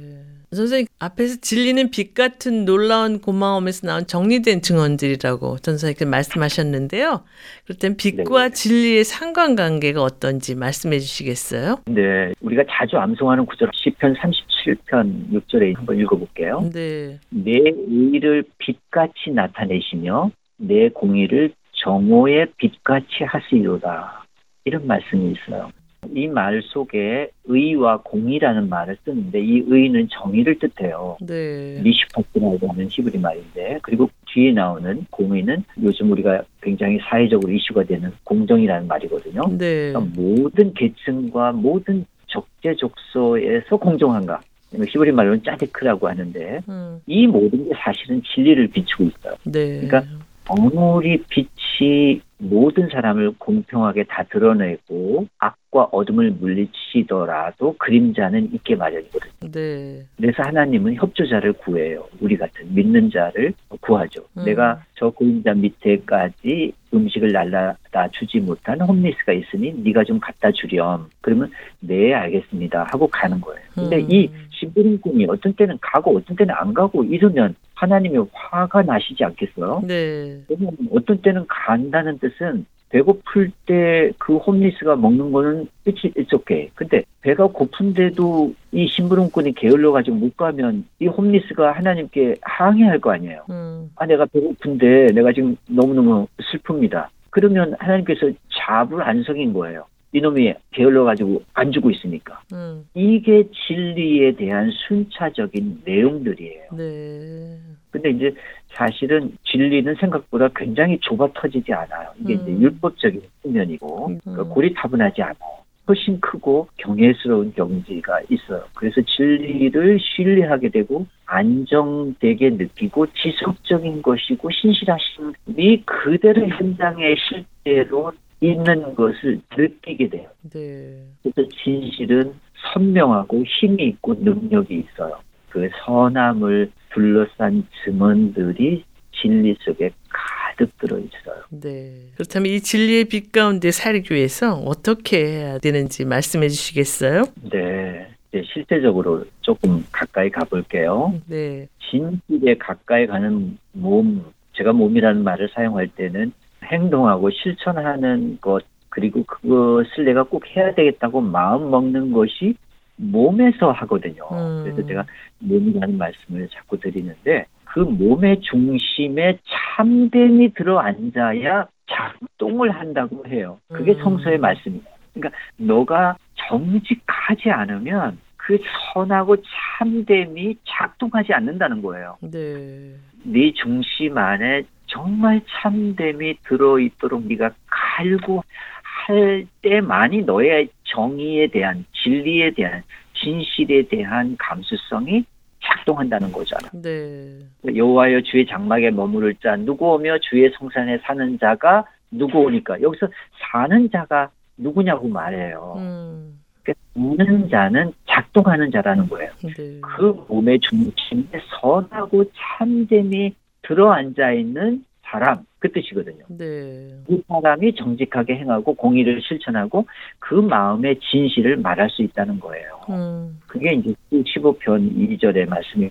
[0.55, 7.23] 선생님 앞에서 진리는 빛 같은 놀라운 고마움에서 나온 정리된 증언들이라고 전선생님께 말씀하셨는데요.
[7.65, 8.53] 그렇다면 빛과 네.
[8.53, 11.81] 진리의 상관관계가 어떤지 말씀해 주시겠어요?
[11.87, 12.33] 네.
[12.41, 16.69] 우리가 자주 암송하는 구절 10편 37편 6절에 한번 읽어볼게요.
[16.73, 17.19] 네.
[17.29, 17.51] 내
[17.87, 21.53] 의를 빛같이 나타내시며 내 공의를
[21.83, 24.25] 정오의 빛같이 하시리로다.
[24.65, 25.69] 이런 말씀이 있어요.
[26.13, 31.17] 이 말 속에 의와 공의라는 말을 쓰는데 이 의는 정의를 뜻해요.
[31.21, 31.79] 네.
[31.83, 38.87] 미슈파스라고 하는 히브리 말인데 그리고 뒤에 나오는 공의는 요즘 우리가 굉장히 사회적으로 이슈가 되는 공정이라는
[38.87, 39.41] 말이거든요.
[39.57, 39.91] 네.
[39.91, 44.41] 그러니까 모든 계층과 모든 적재적소에서 공정한가.
[44.73, 46.99] 히브리 말로는 짜데크라고 하는데 음.
[47.05, 49.35] 이 모든 게 사실은 진리를 비추고 있어요.
[49.45, 49.79] 네.
[49.81, 50.03] 그러니까
[50.47, 59.51] 아무리 빛이 모든 사람을 공평하게 다 드러내고 악과 어둠을 물리치더라도 그림자는 있게 마련이거든요.
[59.51, 60.05] 네.
[60.17, 62.07] 그래서 하나님은 협조자를 구해요.
[62.19, 64.23] 우리 같은 믿는 자를 구하죠.
[64.37, 64.45] 음.
[64.45, 71.09] 내가 저 그림자 밑에까지 음식을 날라다 주지 못한 홈리스가 있으니 네가 좀 갖다 주렴.
[71.21, 73.61] 그러면 네 알겠습니다 하고 가는 거예요.
[73.73, 74.11] 근데 음.
[74.11, 79.81] 이 신부름꾼이 어떤 때는 가고 어떤 때는 안 가고 이러면 하나님이 화가 나시지 않겠어요?
[79.85, 80.41] 네.
[80.47, 86.69] 그러면 어떤 때는 간다는 뜻은 배고플 때 그 홈리스가 먹는 거는 끝이 일적해.
[86.75, 93.45] 근데 배가 고픈데도 이 심부름꾼이 게을러 가지고 못 가면 이 홈리스가 하나님께 항의할 거 아니에요.
[93.49, 93.91] 음.
[93.95, 97.07] 아 내가 배고픈데 내가 지금 너무너무 슬픕니다.
[97.29, 99.85] 그러면 하나님께서 자불안성인 거예요.
[100.13, 102.41] 이놈이 게을러 가지고 안 주고 있으니까.
[102.53, 102.85] 음.
[102.93, 106.63] 이게 진리에 대한 순차적인 내용들이에요.
[106.77, 107.57] 네.
[107.91, 108.33] 근데 이제
[108.75, 112.09] 사실은 진리는 생각보다 굉장히 좁아 터지지 않아요.
[112.19, 112.41] 이게 음.
[112.41, 114.19] 이제 율법적인 측면이고 음.
[114.23, 115.55] 그러니까 고리타분하지 않아요.
[115.87, 118.63] 훨씬 크고 경외스러운 경지가 있어요.
[118.73, 128.11] 그래서 진리를 신뢰하게 되고 안정되게 느끼고 지속적인 것이고 신실하심이 그대로 현장의 실제로
[128.41, 130.27] 있는 것을 느끼게 돼요.
[130.51, 131.03] 네.
[131.21, 132.33] 그래서 진실은
[132.73, 135.19] 선명하고 힘이 있고 능력이 있어요.
[135.55, 138.83] 그 선함을 둘러싼 증언들이
[139.13, 141.43] 진리 속에 가득 들어 있어요.
[141.49, 141.93] 네.
[142.15, 147.23] 그렇다면 이 진리의 빛 가운데 살기 위해서 어떻게 해야 되는지 말씀해 주시겠어요?
[147.49, 148.09] 네.
[148.27, 151.13] 이제 실제적으로 조금 가까이 가볼게요.
[151.25, 151.69] 네.
[151.89, 154.25] 진실에 가까이 가는 몸,
[154.57, 156.33] 제가 몸이라는 말을 사용할 때는
[156.65, 162.55] 행동하고 실천하는 것, 그리고 그것을 내가 꼭 해야 되겠다고 마음 먹는 것이
[162.97, 164.23] 몸에서 하거든요.
[164.31, 164.63] 음.
[164.63, 165.05] 그래서 제가
[165.39, 169.37] 몸이라는 말씀을 자꾸 드리는데 그 몸의 중심에
[169.75, 173.59] 참됨이 들어앉아야 작동을 한다고 해요.
[173.67, 173.99] 그게 음.
[174.03, 174.83] 성서의 말씀이에요.
[175.13, 178.59] 그러니까 너가 정직하지 않으면 그
[178.93, 179.37] 선하고
[179.77, 182.17] 참됨이 작동하지 않는다는 거예요.
[182.21, 182.93] 네.
[183.23, 188.43] 네 중심 안에 정말 참됨이 들어있도록 네가 갈고
[188.83, 192.83] 할 때만이 너의 정의에 대한 진리에 대한
[193.13, 195.25] 진실에 대한 감수성이
[195.63, 196.69] 작동한다는 거잖아.
[196.73, 197.39] 네.
[197.75, 203.07] 여호와여 주의 장막에 머무를 자 누구 오며 주의 성산에 사는 자가 누구 오니까 여기서
[203.51, 205.75] 사는 자가 누구냐고 말해요.
[205.77, 206.39] 음.
[206.61, 209.31] 그러니까 사는 자는 작동하는 자라는 거예요.
[209.43, 209.79] 네.
[209.81, 211.25] 그 몸의 중심에
[211.59, 213.33] 선하고 참됨이
[213.63, 216.25] 들어앉아 있는 사람 그 뜻이거든요.
[216.29, 216.89] 네.
[217.07, 219.87] 그 사람이 정직하게 행하고 공의를 실천하고
[220.19, 222.81] 그 마음의 진실을 말할 수 있다는 거예요.
[222.89, 223.39] 음.
[223.47, 225.89] 그게 이제 15편 2절의 말씀이에요.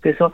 [0.00, 0.30] 그래서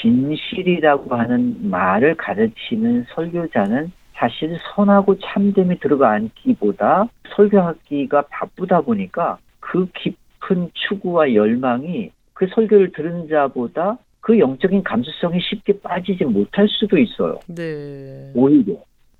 [0.00, 10.70] 진실이라고 하는 말을 가르치는 설교자는 사실 선하고 참됨이 들어가 앉기보다 설교하기가 바쁘다 보니까 그 깊은
[10.74, 17.38] 추구와 열망이 그 설교를 들은 자보다 그 영적인 감수성이 쉽게 빠지지 못할 수도 있어요.
[17.46, 18.32] 네.
[18.34, 18.74] 오히려.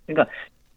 [0.04, 0.28] 그러니까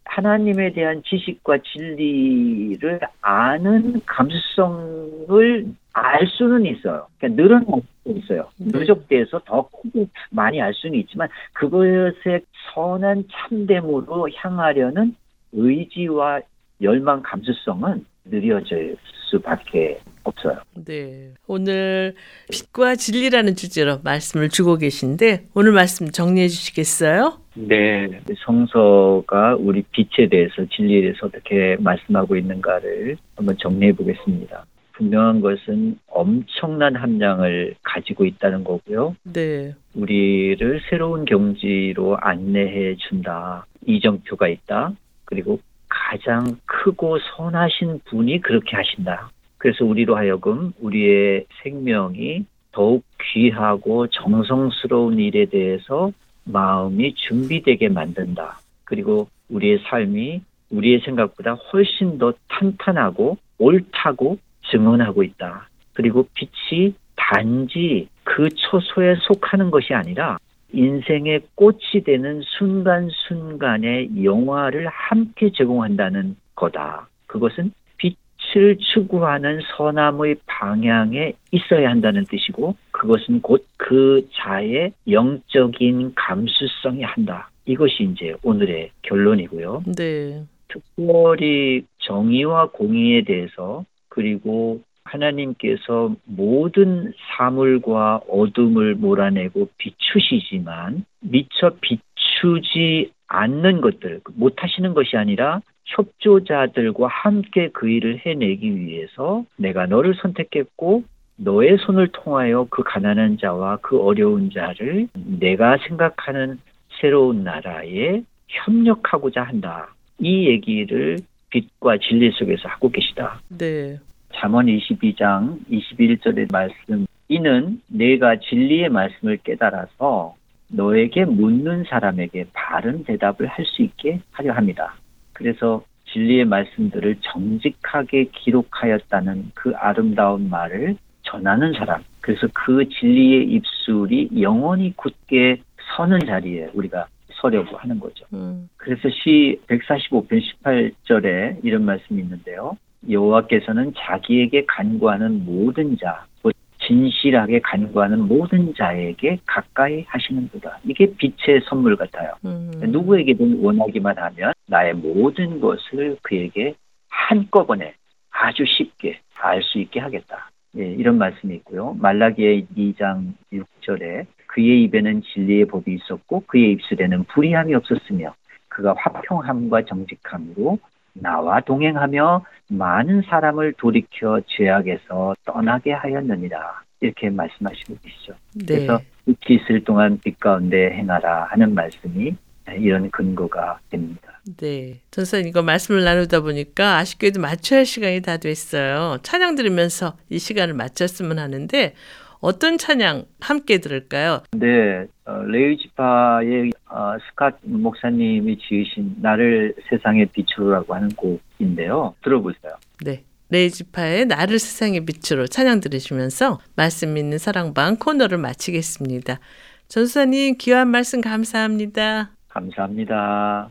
[0.04, 7.08] 하나님에 대한 지식과 진리를 아는 감수성을 알 수는 있어요.
[7.18, 8.48] 그러니까 늘어날 수 있어요.
[8.58, 8.78] 네.
[8.78, 15.16] 누적돼서 더 크게 많이 알 수는 있지만 그것의 선한 참됨으로 향하려는
[15.50, 16.40] 의지와
[16.80, 18.96] 열망 감수성은 느려질
[19.30, 20.58] 수밖에 없어요.
[20.74, 21.32] 네.
[21.46, 22.14] 오늘
[22.50, 27.40] 빛과 진리라는 주제로 말씀을 주고 계신데 오늘 말씀 정리해 주시겠어요?
[27.54, 34.66] 네, 성서가 우리 빛에 대해서 진리에 대해서 어떻게 말씀하고 있는가를 한번 정리해 보겠습니다.
[34.92, 39.16] 분명한 것은 엄청난 함량을 가지고 있다는 거고요.
[39.24, 39.74] 네.
[39.94, 43.66] 우리를 새로운 경지로 안내해 준다.
[43.86, 44.92] 이정표가 있다.
[45.24, 45.58] 그리고
[45.90, 49.30] 가장 크고 선하신 분이 그렇게 하신다.
[49.58, 56.12] 그래서 우리로 하여금 우리의 생명이 더욱 귀하고 정성스러운 일에 대해서
[56.44, 58.58] 마음이 준비되게 만든다.
[58.84, 64.38] 그리고 우리의 삶이 우리의 생각보다 훨씬 더 탄탄하고 옳다고
[64.70, 65.68] 증언하고 있다.
[65.92, 70.38] 그리고 빛이 단지 그 초소에 속하는 것이 아니라
[70.72, 77.08] 인생의 꽃이 되는 순간순간의 영화를 함께 제공한다는 거다.
[77.26, 87.50] 그것은 빛을 추구하는 선함의 방향에 있어야 한다는 뜻이고 그것은 곧 그 자의 영적인 감수성이 한다.
[87.64, 89.82] 이것이 이제 오늘의 결론이고요.
[89.96, 90.44] 네.
[90.68, 104.20] 특별히 정의와 공의에 대해서 그리고 하나님께서 모든 사물과 어둠을 몰아내고 비추시지만 미처 비추지 않는 것들,
[104.34, 111.04] 못하시는 것이 아니라 협조자들과 함께 그 일을 해내기 위해서 내가 너를 선택했고
[111.36, 116.58] 너의 손을 통하여 그 가난한 자와 그 어려운 자를 내가 생각하는
[117.00, 119.94] 새로운 나라에 협력하고자 한다.
[120.18, 121.18] 이 얘기를
[121.50, 123.40] 빛과 진리 속에서 하고 계시다.
[123.48, 123.98] 네.
[124.34, 130.34] 잠언 22장 21절의 말씀 이는 내가 진리의 말씀을 깨달아서
[130.68, 134.94] 너에게 묻는 사람에게 바른 대답을 할 수 있게 하려 합니다.
[135.32, 142.02] 그래서 진리의 말씀들을 정직하게 기록하였다는 그 아름다운 말을 전하는 사람.
[142.20, 145.60] 그래서 그 진리의 입술이 영원히 굳게
[145.96, 147.06] 서는 자리에 우리가
[147.40, 148.26] 서려고 하는 거죠.
[148.32, 148.68] 음.
[148.76, 152.76] 그래서 시 145편 18절에 이런 말씀이 있는데요.
[153.08, 156.54] 여호와께서는 자기에게 간구하는 모든 자, 곧
[156.86, 160.80] 진실하게 간구하는 모든 자에게 가까이 하시는도다.
[160.84, 162.32] 이게 빛의 선물 같아요.
[162.44, 162.70] 음.
[162.80, 166.74] 누구에게든 원하기만 하면 나의 모든 것을 그에게
[167.08, 167.94] 한꺼번에
[168.30, 170.50] 아주 쉽게 알 수 있게 하겠다.
[170.78, 171.94] 예, 이런 말씀이 있고요.
[171.98, 178.34] 말라기의 2장 6절에 그의 입에는 진리의 법이 있었고 그의 입술에는 불의함이 없었으며
[178.68, 180.78] 그가 화평함과 정직함으로
[181.14, 186.82] 나와 동행하며 많은 사람을 돌이켜 죄악에서 떠나게 하였느니라.
[187.00, 188.34] 이렇게 말씀하시고 계시죠.
[188.54, 188.86] 네.
[188.86, 189.00] 그래서
[189.48, 192.34] 있을 동안 빛 가운데 행하라 하는 말씀이
[192.78, 194.40] 이런 근거가 됩니다.
[194.58, 195.00] 네.
[195.10, 199.18] 전사님 이거 말씀을 나누다 보니까 아쉽게도 맞춰야 할 시간이 다 됐어요.
[199.22, 201.94] 찬양 들으면서 이 시간을 마쳤으면 하는데
[202.40, 204.42] 어떤 찬양 함께 들을까요?
[204.52, 212.14] 네, 어, 레이지파의 어, 스캇 목사님이 지으신 나를 세상의 빛으로라고 하는 곡인데요.
[212.22, 212.72] 들어보세요.
[213.04, 213.24] 네.
[213.50, 219.40] 레이지파의 나를 세상의 빛으로 찬양 들으시면서 말씀 있는 사랑방 코너를 마치겠습니다.
[219.88, 222.30] 전사님 귀한 말씀 감사합니다.
[222.48, 223.70] 감사합니다.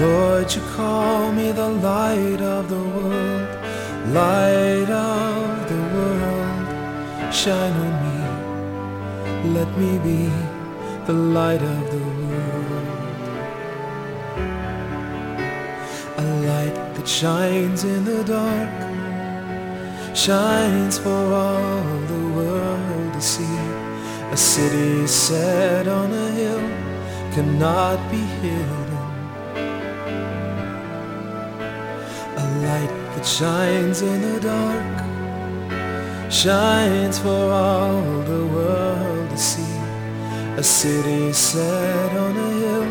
[0.00, 3.48] Lord, you call me the light of the world,
[4.08, 9.52] light of the world, shine on me.
[9.54, 10.30] Let me be
[11.06, 12.86] the light of the world.
[16.16, 18.70] A light that shines in the dark,
[20.16, 21.82] shines for all
[22.12, 23.58] the world to see.
[24.30, 26.60] A city set on a hill
[27.34, 28.81] cannot be hidden.
[32.71, 35.07] light that shines in the dark
[36.29, 39.77] shines for all the world to see.
[40.57, 42.87] A city set on a hill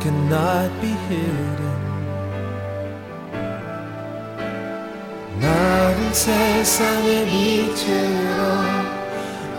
[0.00, 1.72] cannot be hidden.
[5.40, 8.40] 나를 세상에 빛으로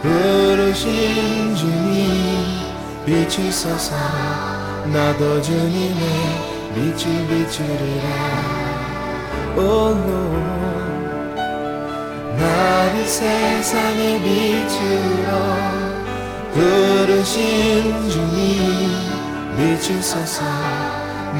[0.01, 2.03] 부르신 주님
[3.05, 3.95] 비추소서
[4.85, 6.03] 나도 주님의
[6.73, 8.07] 빛을 비추리라
[8.66, 8.66] 오
[9.58, 9.98] Lord
[12.38, 15.30] 나를 세상의 빛으로
[16.54, 18.90] 부르신 주님
[19.56, 20.44] 비추소서.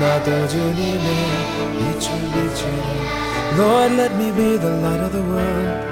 [0.01, 0.99] 나도 주님의
[1.73, 3.09] 빛을 비추리라
[3.57, 5.87] Lord let me be the light of the world.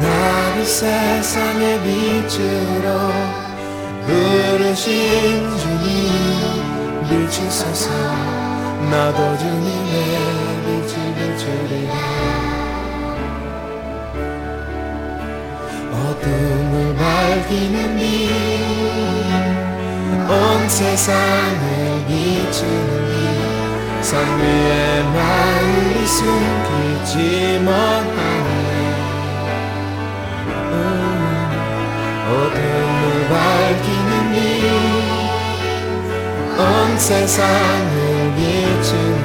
[0.00, 2.86] 나를 세상의 빛으로
[4.06, 4.90] 부르신
[5.58, 5.88] 주님
[7.06, 7.90] 비추소서.
[8.90, 10.29] 나도 주님의
[11.40, 11.94] 비추리라
[15.90, 17.96] 어둠을 밝히는
[20.26, 23.08] 빛온 세상을 비추는
[24.00, 27.14] 빛산 위에 마음이 숨기지
[27.60, 28.50] 못하네.
[32.28, 34.12] 어둠을 밝히는
[36.52, 36.60] 빛온
[36.98, 37.96] 세상을
[38.36, 39.18] 비추는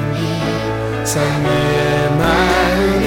[1.04, 1.14] 빛산
[1.44, 1.95] 위에 마음이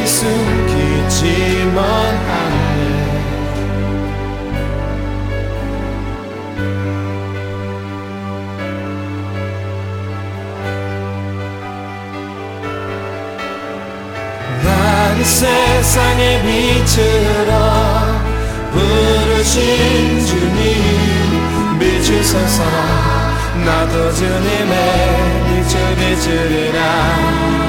[0.10, 3.10] 숨기지 못하네.
[14.64, 17.51] 나를 세상의 빛으로
[18.72, 22.64] 부르신 주님 비추소서
[23.66, 24.74] 나도 주님의
[25.47, 27.68] 빛을 비추리라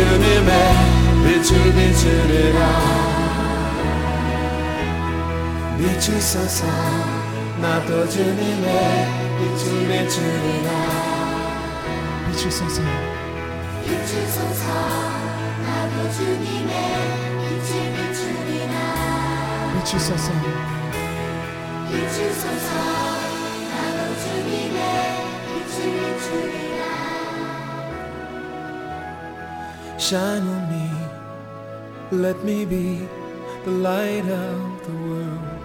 [0.00, 0.50] 주님의
[1.24, 2.58] 빛을 비추리라.
[5.76, 6.66] 비추소서
[7.60, 8.68] 나도 주님의
[9.38, 10.68] 빛을 비추리라.
[12.30, 12.80] 비추소서.
[13.84, 14.64] 비추소서
[15.66, 16.72] 나도 주님의
[17.36, 18.74] 빛을 비추리라.
[19.74, 20.32] 비추소서.
[21.90, 22.70] 비추소서
[23.70, 24.80] 나도 주님의
[25.44, 25.76] 빛을
[26.16, 26.80] 비추리라
[30.00, 30.88] Shine on me
[32.10, 33.06] Let me be
[33.66, 35.60] the light of the world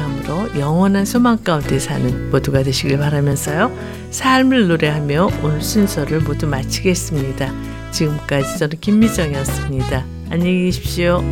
[0.58, 3.70] 영원한 소망 가운데 사는 모두가 되시길 바라면서요.
[4.10, 7.52] 삶을 노래하며 오늘 순서를 모두 마치겠습니다.
[7.90, 10.04] 지금까지 저는 김미정이었습니다.
[10.30, 11.22] 안녕히 계십시오.